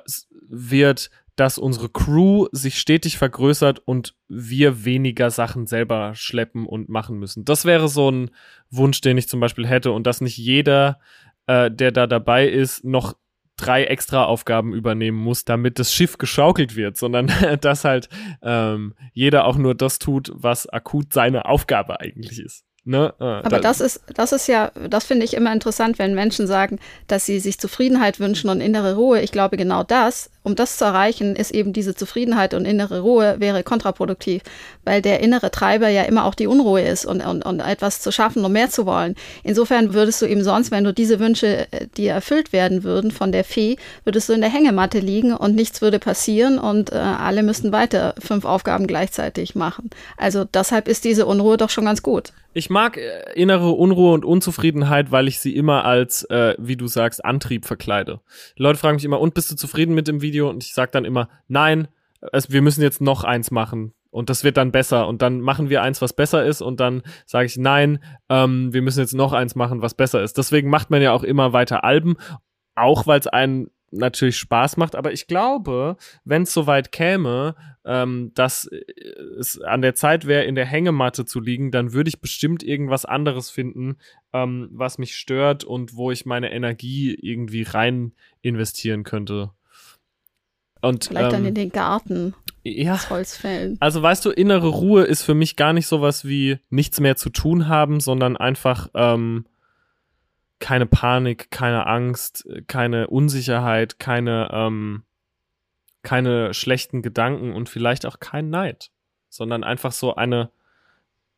wird, 0.47 1.10
dass 1.36 1.58
unsere 1.58 1.89
Crew 1.89 2.47
sich 2.52 2.78
stetig 2.78 3.17
vergrößert 3.17 3.80
und 3.80 4.15
wir 4.28 4.86
weniger 4.86 5.32
Sachen 5.32 5.65
selber 5.65 6.13
schleppen 6.13 6.65
und 6.65 6.89
machen 6.89 7.17
müssen. 7.17 7.45
Das 7.45 7.65
wäre 7.65 7.88
so 7.88 8.12
ein 8.12 8.32
Wunsch, 8.69 9.02
den 9.02 9.17
ich 9.17 9.28
zum 9.28 9.39
Beispiel 9.39 9.65
hätte 9.65 9.91
und 9.91 10.06
dass 10.06 10.21
nicht 10.21 10.38
jeder, 10.38 11.00
äh, 11.47 11.71
der 11.71 11.91
da 11.91 12.06
dabei 12.06 12.47
ist, 12.47 12.84
noch 12.84 13.15
drei 13.58 13.86
extra 13.86 14.26
Aufgaben 14.26 14.74
übernehmen 14.74 15.17
muss, 15.17 15.45
damit 15.45 15.80
das 15.80 15.93
Schiff 15.93 16.17
geschaukelt 16.17 16.76
wird, 16.76 16.97
sondern 16.97 17.32
dass 17.62 17.86
halt 17.86 18.10
ähm, 18.41 18.93
jeder 19.13 19.45
auch 19.45 19.58
nur 19.58 19.76
das 19.76 20.00
tut, 20.00 20.32
was 20.34 20.67
akut 20.67 21.13
seine 21.13 21.45
Aufgabe 21.45 22.00
eigentlich 22.00 22.39
ist. 22.39 22.65
Ne? 22.84 23.13
Äh, 23.20 23.24
Aber 23.24 23.60
das 23.60 23.80
ist, 23.80 24.02
das 24.15 24.32
ist 24.32 24.48
ja, 24.48 24.72
das 24.89 25.04
finde 25.04 25.24
ich 25.24 25.36
immer 25.36 25.54
interessant, 25.54 26.00
wenn 26.00 26.15
Menschen 26.15 26.48
sagen, 26.48 26.80
dass 27.08 27.26
sie 27.28 27.39
sich 27.39 27.60
Zufriedenheit 27.60 28.20
wünschen 28.20 28.50
und 28.50 28.60
innere 28.60 28.96
Ruhe. 28.96 29.22
Ich 29.22 29.32
glaube, 29.32 29.56
genau 29.56 29.84
das, 29.84 30.32
um 30.43 30.56
das 30.56 30.77
zu 30.77 30.86
erreichen, 30.86 31.36
ist 31.36 31.51
eben 31.51 31.73
diese 31.73 31.95
Zufriedenheit 31.95 32.54
und 32.54 32.65
innere 32.65 33.01
Ruhe 33.01 33.36
wäre 33.39 33.63
kontraproduktiv, 33.63 34.41
weil 34.84 35.01
der 35.01 35.19
innere 35.19 35.51
Treiber 35.51 35.88
ja 35.89 36.04
immer 36.04 36.25
auch 36.25 36.36
die 36.36 36.47
Unruhe 36.47 36.82
ist 36.82 37.06
und, 37.06 37.21
und, 37.21 37.45
und 37.45 37.60
etwas 37.60 38.01
zu 38.01 38.12
schaffen 38.12 38.43
und 38.43 38.51
mehr 38.51 38.69
zu 38.69 38.86
wollen. 38.86 39.15
Insofern 39.43 39.93
würdest 39.93 40.21
du 40.21 40.25
eben 40.25 40.43
sonst, 40.43 40.71
wenn 40.71 40.84
du 40.84 40.93
diese 40.93 41.19
Wünsche, 41.19 41.67
äh, 41.71 41.88
die 41.97 42.08
erfüllt 42.08 42.54
werden 42.54 42.84
würden 42.84 43.12
von 43.12 43.32
der 43.32 43.43
Fee, 43.43 43.77
würdest 44.04 44.30
du 44.30 44.34
in 44.34 44.41
der 44.41 44.49
Hängematte 44.49 44.99
liegen 44.99 45.34
und 45.34 45.56
nichts 45.56 45.82
würde 45.82 45.99
passieren 45.99 46.58
und 46.58 46.91
äh, 46.91 46.95
alle 46.95 47.43
müssten 47.43 47.71
weiter 47.71 48.15
fünf 48.19 48.45
Aufgaben 48.45 48.88
gleichzeitig 48.88 49.56
machen. 49.56 49.89
Also 50.17 50.43
deshalb 50.43 50.88
ist 50.88 51.06
diese 51.06 51.25
Unruhe 51.25 51.58
doch 51.58 51.69
schon 51.69 51.86
ganz 51.86 52.01
gut. 52.01 52.34
Ich 52.54 52.69
mag 52.69 52.97
äh, 52.97 53.34
innere 53.34 53.71
Unruhe 53.71 54.13
und 54.13 54.25
Unzufriedenheit, 54.25 55.12
weil 55.12 55.27
ich 55.27 55.39
sie 55.39 55.56
immer 55.56 55.86
als, 55.86 56.23
äh, 56.25 56.56
wie 56.58 56.75
du 56.75 56.88
sagst, 56.88 57.23
Antrieb 57.23 57.65
verkleide. 57.65 58.19
Die 58.58 58.63
Leute 58.63 58.77
fragen 58.77 58.95
mich 58.95 59.06
immer, 59.06 59.21
und 59.21 59.34
bist 59.34 59.51
du 59.51 59.56
zufrieden 59.56 59.95
mit 59.95 60.08
dem 60.08 60.21
Video? 60.21 60.31
Und 60.39 60.63
ich 60.63 60.74
sage 60.74 60.91
dann 60.91 61.06
immer, 61.06 61.30
nein, 61.48 61.88
es, 62.32 62.52
wir 62.52 62.62
müssen 62.62 62.82
jetzt 62.82 63.02
noch 63.02 63.24
eins 63.24 63.52
machen. 63.52 63.94
Und 64.12 64.30
das 64.30 64.44
wird 64.44 64.58
dann 64.58 64.72
besser. 64.72 65.08
Und 65.08 65.22
dann 65.22 65.41
machen 65.41 65.70
wir 65.70 65.82
eins, 65.82 66.02
was 66.02 66.13
besser 66.13 66.46
ist. 66.46 66.62
Und 66.62 66.80
dann 66.80 67.02
sage 67.26 67.46
ich, 67.46 67.58
nein, 67.58 68.04
ähm, 68.30 68.74
wir 68.74 68.82
müssen 68.82 69.00
jetzt 69.00 69.13
noch 69.13 69.34
eins 69.34 69.56
machen, 69.56 69.82
was 69.82 69.94
besser 69.94 70.22
ist. 70.22 70.38
Deswegen 70.38 70.70
macht 70.70 70.89
man 70.89 71.02
ja 71.02 71.13
auch 71.13 71.24
immer 71.24 71.54
weiter 71.54 71.84
Alben, 71.84 72.17
auch 72.76 73.08
weil 73.08 73.20
es 73.20 73.28
einen 73.28 73.72
natürlich 73.91 74.38
Spaß 74.38 74.78
macht. 74.78 74.96
Aber 74.96 75.12
ich 75.13 75.28
glaube, 75.28 75.98
wenn 76.24 76.44
es 76.44 76.54
soweit 76.54 76.91
käme, 76.91 77.56
ähm, 77.86 78.32
dass 78.36 78.70
es 79.39 79.60
an 79.62 79.82
der 79.82 79.96
Zeit 79.96 80.28
wäre, 80.28 80.44
in 80.44 80.56
der 80.56 80.65
Hängematte 80.65 81.26
zu 81.26 81.39
liegen, 81.39 81.72
dann 81.72 81.94
würde 81.94 82.10
ich 82.10 82.22
bestimmt 82.22 82.63
irgendwas 82.63 83.06
anderes 83.06 83.50
finden, 83.50 83.98
ähm, 84.34 84.70
was 84.72 84.98
mich 84.98 85.15
stört 85.15 85.63
und 85.63 85.96
wo 85.96 86.12
ich 86.12 86.26
meine 86.26 86.52
Energie 86.52 87.13
irgendwie 87.13 87.63
rein 87.63 88.13
investieren 88.41 89.04
könnte. 89.04 89.52
Und, 90.82 91.06
Vielleicht 91.06 91.26
ähm, 91.26 91.32
dann 91.32 91.46
in 91.46 91.56
den 91.56 91.72
Garten. 91.72 92.34
Ja. 92.63 92.94
Das 92.94 93.10
Holzfällen. 93.10 93.78
Also 93.80 94.02
weißt 94.02 94.24
du, 94.26 94.30
innere 94.30 94.67
Ruhe 94.67 95.04
ist 95.04 95.24
für 95.24 95.34
mich 95.34 95.56
gar 95.56 95.74
nicht 95.74 95.88
sowas 95.88 96.26
wie 96.26 96.60
nichts 96.70 97.00
mehr 97.00 97.15
zu 97.15 97.30
tun 97.30 97.67
haben, 97.67 98.00
sondern 98.00 98.38
einfach 98.38 98.89
ähm, 98.94 99.46
keine 100.60 100.86
Panik, 100.86 101.50
keine 101.50 101.88
Angst, 101.88 102.48
keine 102.67 103.08
Unsicherheit, 103.08 104.00
keine 104.00 104.50
ähm, 104.54 105.04
keine 106.04 106.54
schlechten 106.54 107.02
Gedanken 107.02 107.54
und 107.54 107.70
vielleicht 107.70 108.06
auch 108.06 108.20
kein 108.20 108.50
Neid, 108.50 108.91
sondern 109.30 109.63
einfach 109.63 109.91
so 109.91 110.15
eine 110.15 110.52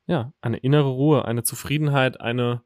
ja 0.05 0.33
eine 0.41 0.57
innere 0.57 0.89
Ruhe, 0.89 1.25
eine 1.25 1.43
Zufriedenheit, 1.43 2.21
eine 2.21 2.61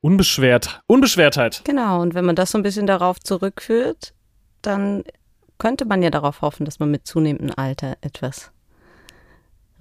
Unbeschwert, 0.00 0.82
Unbeschwertheit. 0.86 1.62
Genau, 1.64 2.00
und 2.00 2.14
wenn 2.14 2.24
man 2.24 2.36
das 2.36 2.52
so 2.52 2.58
ein 2.58 2.62
bisschen 2.62 2.86
darauf 2.86 3.18
zurückführt, 3.18 4.14
dann 4.62 5.04
könnte 5.58 5.84
man 5.84 6.02
ja 6.02 6.10
darauf 6.10 6.42
hoffen, 6.42 6.64
dass 6.64 6.78
man 6.78 6.90
mit 6.90 7.06
zunehmendem 7.06 7.54
Alter 7.56 7.96
etwas 8.00 8.50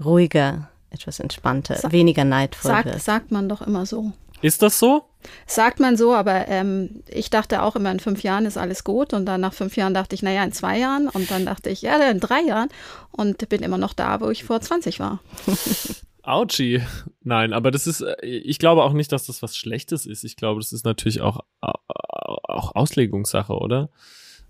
ruhiger, 0.03 0.69
etwas 0.89 1.19
entspannter, 1.19 1.75
Sa 1.75 1.91
weniger 1.91 2.23
neidvoll 2.25 2.71
Sagt, 2.71 2.85
wird. 2.85 3.01
sagt 3.01 3.31
man 3.31 3.49
doch 3.49 3.61
immer 3.61 3.85
so. 3.85 4.11
Ist 4.41 4.61
das 4.61 4.79
so? 4.79 5.05
Sagt 5.47 5.79
man 5.79 5.97
so, 5.97 6.13
aber 6.13 6.47
ähm, 6.47 7.01
ich 7.07 7.29
dachte 7.29 7.63
auch 7.63 7.75
immer, 7.75 7.91
in 7.91 7.99
fünf 7.99 8.21
Jahren 8.21 8.45
ist 8.45 8.57
alles 8.57 8.83
gut. 8.83 9.13
Und 9.13 9.25
dann 9.25 9.41
nach 9.41 9.53
fünf 9.53 9.75
Jahren 9.75 9.93
dachte 9.93 10.13
ich, 10.13 10.21
naja, 10.21 10.43
in 10.43 10.51
zwei 10.51 10.77
Jahren. 10.77 11.07
Und 11.09 11.31
dann 11.31 11.45
dachte 11.45 11.69
ich, 11.69 11.81
ja, 11.81 11.95
in 12.11 12.19
drei 12.19 12.41
Jahren. 12.41 12.69
Und 13.11 13.49
bin 13.49 13.63
immer 13.63 13.77
noch 13.77 13.93
da, 13.93 14.21
wo 14.21 14.29
ich 14.29 14.43
vor 14.43 14.61
20 14.61 14.99
war. 14.99 15.19
Autschi. 16.21 16.81
Nein, 17.23 17.53
aber 17.53 17.71
das 17.71 17.87
ist, 17.87 18.01
äh, 18.01 18.15
ich 18.25 18.59
glaube 18.59 18.83
auch 18.83 18.93
nicht, 18.93 19.11
dass 19.11 19.25
das 19.25 19.41
was 19.41 19.57
Schlechtes 19.57 20.05
ist. 20.05 20.23
Ich 20.23 20.35
glaube, 20.35 20.59
das 20.59 20.73
ist 20.73 20.85
natürlich 20.85 21.21
auch, 21.21 21.39
auch 21.61 22.75
Auslegungssache, 22.75 23.53
oder? 23.53 23.89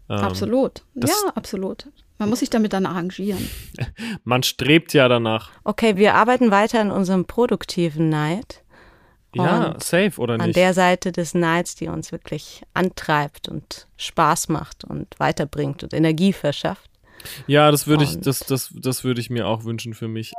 Ähm, 0.09 0.17
absolut. 0.17 0.83
Ja, 0.95 1.13
absolut. 1.33 1.87
Man 2.17 2.29
muss 2.29 2.39
sich 2.39 2.49
damit 2.49 2.73
dann 2.73 2.85
arrangieren. 2.85 3.49
Man 4.23 4.43
strebt 4.43 4.93
ja 4.93 5.07
danach. 5.07 5.51
Okay, 5.63 5.97
wir 5.97 6.15
arbeiten 6.15 6.51
weiter 6.51 6.79
an 6.79 6.91
unserem 6.91 7.25
produktiven 7.25 8.09
Neid. 8.09 8.63
Ja, 9.35 9.75
safe, 9.81 10.13
oder 10.17 10.35
An 10.35 10.47
nicht? 10.47 10.55
der 10.55 10.73
Seite 10.73 11.11
des 11.11 11.33
Neids, 11.33 11.75
die 11.75 11.89
uns 11.89 12.13
wirklich 12.13 12.63
antreibt 12.73 13.49
und 13.49 13.87
Spaß 13.97 14.47
macht 14.47 14.85
und 14.85 15.19
weiterbringt 15.19 15.83
und 15.83 15.93
Energie 15.93 16.31
verschafft. 16.31 16.89
Ja, 17.45 17.69
das 17.69 17.85
würde 17.85 18.05
ich, 18.05 18.19
das, 18.19 18.39
das, 18.39 18.73
das 18.73 19.03
würde 19.03 19.19
ich 19.19 19.29
mir 19.29 19.47
auch 19.47 19.65
wünschen 19.65 19.93
für 19.93 20.07
mich. 20.07 20.31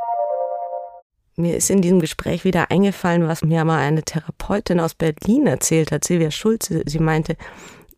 Mir 1.37 1.57
ist 1.57 1.68
in 1.68 1.83
diesem 1.83 2.00
Gespräch 2.00 2.44
wieder 2.44 2.70
eingefallen, 2.70 3.29
was 3.29 3.44
mir 3.44 3.66
mal 3.66 3.79
eine 3.79 4.02
Therapeutin 4.02 4.81
aus 4.81 4.94
Berlin 4.94 5.46
erzählt 5.46 5.92
hat, 5.92 6.05
Silvia 6.05 6.31
Schulze. 6.31 6.83
Sie 6.87 6.98
meinte, 6.98 7.37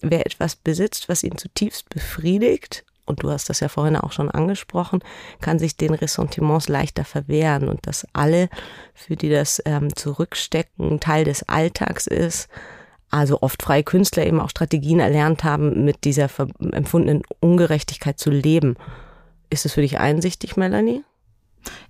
wer 0.00 0.26
etwas 0.26 0.56
besitzt, 0.56 1.08
was 1.08 1.22
ihn 1.22 1.38
zutiefst 1.38 1.88
befriedigt, 1.88 2.84
und 3.08 3.22
du 3.22 3.30
hast 3.30 3.48
das 3.48 3.60
ja 3.60 3.68
vorhin 3.68 3.96
auch 3.96 4.12
schon 4.12 4.30
angesprochen, 4.30 5.00
kann 5.40 5.58
sich 5.58 5.76
den 5.76 5.94
Ressentiments 5.94 6.68
leichter 6.68 7.04
verwehren 7.04 7.68
und 7.68 7.86
dass 7.86 8.06
alle, 8.12 8.50
für 8.94 9.16
die 9.16 9.30
das 9.30 9.62
ähm, 9.64 9.96
Zurückstecken 9.96 11.00
Teil 11.00 11.24
des 11.24 11.48
Alltags 11.48 12.06
ist, 12.06 12.48
also 13.10 13.40
oft 13.40 13.62
freie 13.62 13.82
Künstler 13.82 14.26
eben 14.26 14.40
auch 14.40 14.50
Strategien 14.50 15.00
erlernt 15.00 15.42
haben, 15.42 15.84
mit 15.86 16.04
dieser 16.04 16.28
empfundenen 16.72 17.22
Ungerechtigkeit 17.40 18.18
zu 18.18 18.30
leben. 18.30 18.76
Ist 19.48 19.64
es 19.64 19.72
für 19.72 19.80
dich 19.80 19.98
einsichtig, 19.98 20.58
Melanie? 20.58 21.02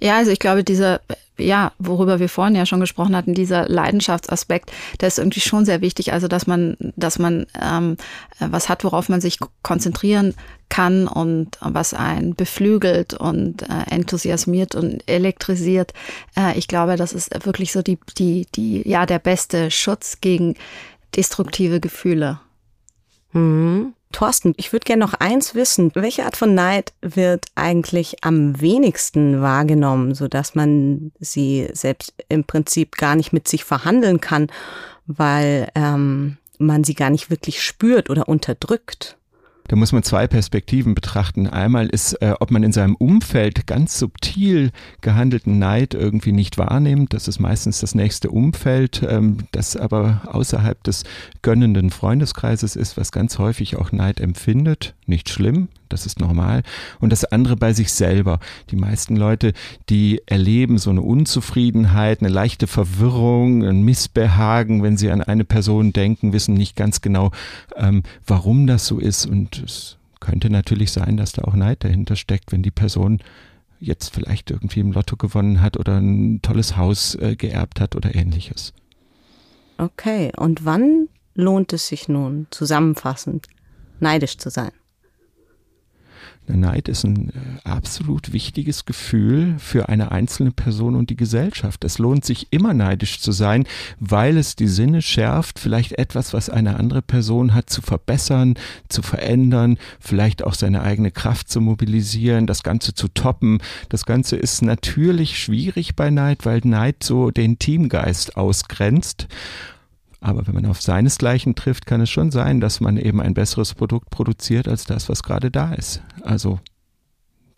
Ja, 0.00 0.16
also 0.16 0.30
ich 0.30 0.38
glaube, 0.38 0.62
dieser, 0.62 1.00
ja, 1.38 1.72
worüber 1.78 2.18
wir 2.18 2.28
vorhin 2.28 2.56
ja 2.56 2.66
schon 2.66 2.80
gesprochen 2.80 3.16
hatten, 3.16 3.34
dieser 3.34 3.68
Leidenschaftsaspekt, 3.68 4.72
der 5.00 5.08
ist 5.08 5.18
irgendwie 5.18 5.40
schon 5.40 5.64
sehr 5.64 5.80
wichtig. 5.80 6.12
Also, 6.12 6.28
dass 6.28 6.46
man, 6.46 6.76
dass 6.96 7.18
man 7.18 7.46
ähm, 7.60 7.96
was 8.38 8.68
hat, 8.68 8.84
worauf 8.84 9.08
man 9.08 9.20
sich 9.20 9.38
konzentrieren 9.62 10.34
kann 10.68 11.08
und 11.08 11.58
was 11.60 11.94
einen 11.94 12.34
beflügelt 12.34 13.14
und 13.14 13.62
äh, 13.62 13.90
enthusiasmiert 13.90 14.74
und 14.74 15.08
elektrisiert. 15.08 15.92
Äh, 16.36 16.58
ich 16.58 16.68
glaube, 16.68 16.96
das 16.96 17.12
ist 17.12 17.32
wirklich 17.46 17.72
so 17.72 17.82
die, 17.82 17.98
die, 18.18 18.46
die, 18.54 18.88
ja, 18.88 19.06
der 19.06 19.18
beste 19.18 19.70
Schutz 19.70 20.20
gegen 20.20 20.56
destruktive 21.16 21.80
Gefühle. 21.80 22.40
Mhm. 23.32 23.94
Thorsten, 24.12 24.54
ich 24.56 24.72
würde 24.72 24.84
gerne 24.84 25.04
noch 25.04 25.14
eins 25.14 25.54
wissen. 25.54 25.90
Welche 25.94 26.24
Art 26.24 26.36
von 26.36 26.54
Neid 26.54 26.92
wird 27.02 27.46
eigentlich 27.54 28.24
am 28.24 28.60
wenigsten 28.60 29.42
wahrgenommen, 29.42 30.14
sodass 30.14 30.54
man 30.54 31.12
sie 31.20 31.68
selbst 31.72 32.14
im 32.28 32.44
Prinzip 32.44 32.96
gar 32.96 33.16
nicht 33.16 33.32
mit 33.32 33.48
sich 33.48 33.64
verhandeln 33.64 34.20
kann, 34.20 34.48
weil 35.06 35.68
ähm, 35.74 36.38
man 36.58 36.84
sie 36.84 36.94
gar 36.94 37.10
nicht 37.10 37.30
wirklich 37.30 37.62
spürt 37.62 38.08
oder 38.08 38.28
unterdrückt? 38.28 39.17
Da 39.68 39.76
muss 39.76 39.92
man 39.92 40.02
zwei 40.02 40.26
Perspektiven 40.26 40.94
betrachten. 40.94 41.46
Einmal 41.46 41.86
ist, 41.88 42.14
äh, 42.14 42.34
ob 42.40 42.50
man 42.50 42.62
in 42.62 42.72
seinem 42.72 42.94
Umfeld 42.96 43.66
ganz 43.66 43.98
subtil 43.98 44.70
gehandelten 45.02 45.58
Neid 45.58 45.94
irgendwie 45.94 46.32
nicht 46.32 46.58
wahrnimmt. 46.58 47.12
Das 47.12 47.28
ist 47.28 47.38
meistens 47.38 47.80
das 47.80 47.94
nächste 47.94 48.30
Umfeld, 48.30 49.06
ähm, 49.06 49.38
das 49.52 49.76
aber 49.76 50.22
außerhalb 50.26 50.82
des 50.84 51.04
gönnenden 51.42 51.90
Freundeskreises 51.90 52.76
ist, 52.76 52.96
was 52.96 53.12
ganz 53.12 53.38
häufig 53.38 53.76
auch 53.76 53.92
Neid 53.92 54.20
empfindet. 54.20 54.94
Nicht 55.06 55.28
schlimm, 55.28 55.68
das 55.88 56.06
ist 56.06 56.20
normal. 56.20 56.62
Und 57.00 57.10
das 57.10 57.24
andere 57.24 57.56
bei 57.56 57.72
sich 57.72 57.92
selber. 57.92 58.40
Die 58.70 58.76
meisten 58.76 59.16
Leute, 59.16 59.52
die 59.88 60.22
erleben 60.26 60.78
so 60.78 60.90
eine 60.90 61.02
Unzufriedenheit, 61.02 62.20
eine 62.20 62.28
leichte 62.28 62.66
Verwirrung, 62.66 63.64
ein 63.64 63.82
Missbehagen, 63.82 64.82
wenn 64.82 64.96
sie 64.96 65.10
an 65.10 65.22
eine 65.22 65.44
Person 65.44 65.92
denken, 65.92 66.32
wissen 66.32 66.54
nicht 66.54 66.76
ganz 66.76 67.00
genau, 67.00 67.30
ähm, 67.76 68.02
warum 68.26 68.66
das 68.66 68.86
so 68.86 68.98
ist. 68.98 69.26
Und 69.26 69.62
es 69.64 69.96
könnte 70.20 70.50
natürlich 70.50 70.92
sein, 70.92 71.16
dass 71.16 71.32
da 71.32 71.42
auch 71.42 71.54
Neid 71.54 71.84
dahinter 71.84 72.16
steckt, 72.16 72.52
wenn 72.52 72.62
die 72.62 72.70
Person 72.70 73.20
jetzt 73.80 74.14
vielleicht 74.14 74.50
irgendwie 74.50 74.80
im 74.80 74.92
Lotto 74.92 75.16
gewonnen 75.16 75.60
hat 75.60 75.76
oder 75.76 75.98
ein 75.98 76.42
tolles 76.42 76.76
Haus 76.76 77.14
äh, 77.14 77.36
geerbt 77.36 77.80
hat 77.80 77.94
oder 77.94 78.14
ähnliches. 78.14 78.72
Okay, 79.78 80.32
und 80.36 80.64
wann 80.64 81.08
lohnt 81.34 81.72
es 81.72 81.86
sich 81.86 82.08
nun, 82.08 82.48
zusammenfassend, 82.50 83.46
neidisch 84.00 84.36
zu 84.38 84.50
sein? 84.50 84.72
Neid 86.56 86.88
ist 86.88 87.04
ein 87.04 87.30
äh, 87.30 87.68
absolut 87.68 88.32
wichtiges 88.32 88.84
Gefühl 88.84 89.56
für 89.58 89.88
eine 89.88 90.12
einzelne 90.12 90.50
Person 90.50 90.96
und 90.96 91.10
die 91.10 91.16
Gesellschaft. 91.16 91.84
Es 91.84 91.98
lohnt 91.98 92.24
sich 92.24 92.48
immer 92.50 92.74
neidisch 92.74 93.20
zu 93.20 93.32
sein, 93.32 93.64
weil 94.00 94.36
es 94.36 94.56
die 94.56 94.68
Sinne 94.68 95.02
schärft, 95.02 95.58
vielleicht 95.58 95.92
etwas, 95.92 96.32
was 96.32 96.50
eine 96.50 96.76
andere 96.76 97.02
Person 97.02 97.54
hat, 97.54 97.70
zu 97.70 97.82
verbessern, 97.82 98.54
zu 98.88 99.02
verändern, 99.02 99.78
vielleicht 100.00 100.44
auch 100.44 100.54
seine 100.54 100.82
eigene 100.82 101.10
Kraft 101.10 101.48
zu 101.48 101.60
mobilisieren, 101.60 102.46
das 102.46 102.62
Ganze 102.62 102.94
zu 102.94 103.08
toppen. 103.08 103.60
Das 103.88 104.06
Ganze 104.06 104.36
ist 104.36 104.62
natürlich 104.62 105.38
schwierig 105.38 105.96
bei 105.96 106.10
Neid, 106.10 106.46
weil 106.46 106.60
Neid 106.64 107.02
so 107.02 107.30
den 107.30 107.58
Teamgeist 107.58 108.36
ausgrenzt. 108.36 109.28
Aber 110.20 110.46
wenn 110.46 110.54
man 110.54 110.66
auf 110.66 110.82
seinesgleichen 110.82 111.54
trifft, 111.54 111.86
kann 111.86 112.00
es 112.00 112.10
schon 112.10 112.30
sein, 112.30 112.60
dass 112.60 112.80
man 112.80 112.96
eben 112.96 113.20
ein 113.20 113.34
besseres 113.34 113.74
Produkt 113.74 114.10
produziert 114.10 114.66
als 114.66 114.84
das, 114.84 115.08
was 115.08 115.22
gerade 115.22 115.50
da 115.50 115.74
ist. 115.74 116.02
Also 116.22 116.58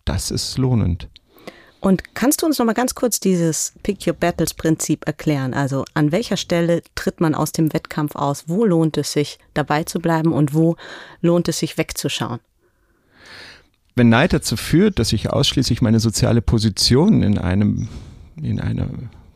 das 0.05 0.31
ist 0.31 0.57
lohnend. 0.57 1.09
Und 1.79 2.13
kannst 2.13 2.41
du 2.41 2.45
uns 2.45 2.59
noch 2.59 2.65
mal 2.67 2.73
ganz 2.73 2.93
kurz 2.93 3.19
dieses 3.19 3.73
Pick 3.81 4.05
Your 4.05 4.13
Battles 4.13 4.53
Prinzip 4.53 5.07
erklären? 5.07 5.55
Also 5.55 5.83
an 5.95 6.11
welcher 6.11 6.37
Stelle 6.37 6.83
tritt 6.93 7.19
man 7.19 7.33
aus 7.33 7.51
dem 7.51 7.73
Wettkampf 7.73 8.15
aus? 8.15 8.43
Wo 8.45 8.65
lohnt 8.65 8.97
es 8.97 9.13
sich 9.13 9.39
dabei 9.55 9.83
zu 9.83 9.99
bleiben 9.99 10.31
und 10.31 10.53
wo 10.53 10.75
lohnt 11.21 11.47
es 11.47 11.57
sich 11.57 11.79
wegzuschauen? 11.79 12.39
Wenn 13.95 14.09
Neid 14.09 14.33
dazu 14.33 14.57
führt, 14.57 14.99
dass 14.99 15.11
ich 15.11 15.31
ausschließlich 15.31 15.81
meine 15.81 15.99
soziale 15.99 16.43
Position 16.43 17.23
in 17.23 17.39
einem 17.39 17.89
in 18.35 18.59
einer 18.59 18.87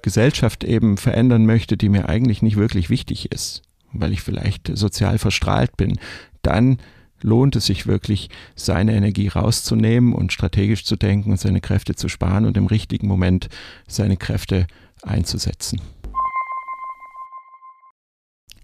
Gesellschaft 0.05 0.63
eben 0.63 0.97
verändern 0.97 1.47
möchte, 1.47 1.77
die 1.77 1.89
mir 1.89 2.07
eigentlich 2.07 2.43
nicht 2.43 2.57
wirklich 2.57 2.91
wichtig 2.91 3.31
ist, 3.31 3.63
weil 3.91 4.13
ich 4.13 4.21
vielleicht 4.21 4.69
sozial 4.71 5.17
verstrahlt 5.17 5.77
bin, 5.77 5.97
dann 6.43 6.77
lohnt 7.21 7.55
es 7.55 7.65
sich 7.65 7.87
wirklich, 7.87 8.29
seine 8.53 8.93
Energie 8.93 9.29
rauszunehmen 9.29 10.13
und 10.13 10.31
strategisch 10.31 10.85
zu 10.85 10.95
denken 10.95 11.31
und 11.31 11.39
seine 11.39 11.59
Kräfte 11.59 11.95
zu 11.95 12.07
sparen 12.07 12.45
und 12.45 12.55
im 12.55 12.67
richtigen 12.67 13.07
Moment 13.07 13.49
seine 13.87 14.15
Kräfte 14.15 14.67
einzusetzen. 15.01 15.81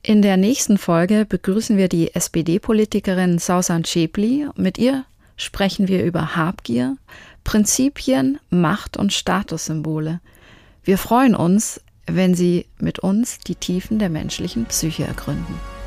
In 0.04 0.22
der 0.22 0.38
nächsten 0.38 0.78
Folge 0.78 1.26
begrüßen 1.28 1.76
wir 1.76 1.90
die 1.90 2.14
SPD-Politikerin 2.14 3.40
Sausan 3.40 3.84
Schäpli. 3.84 4.48
Mit 4.56 4.78
ihr 4.78 5.06
sprechen 5.38 5.88
wir 5.88 6.04
über 6.04 6.36
Habgier, 6.36 6.98
Prinzipien, 7.44 8.38
Macht 8.52 8.96
und 8.96 9.12
Statussymbole. 9.12 10.20
Wir 10.84 10.98
freuen 10.98 11.36
uns, 11.36 11.80
wenn 12.08 12.34
Sie 12.34 12.66
mit 12.80 13.00
uns 13.00 13.38
die 13.38 13.56
Tiefen 13.56 14.00
der 14.00 14.10
menschlichen 14.10 14.66
Psyche 14.66 15.04
ergründen. 15.04 15.81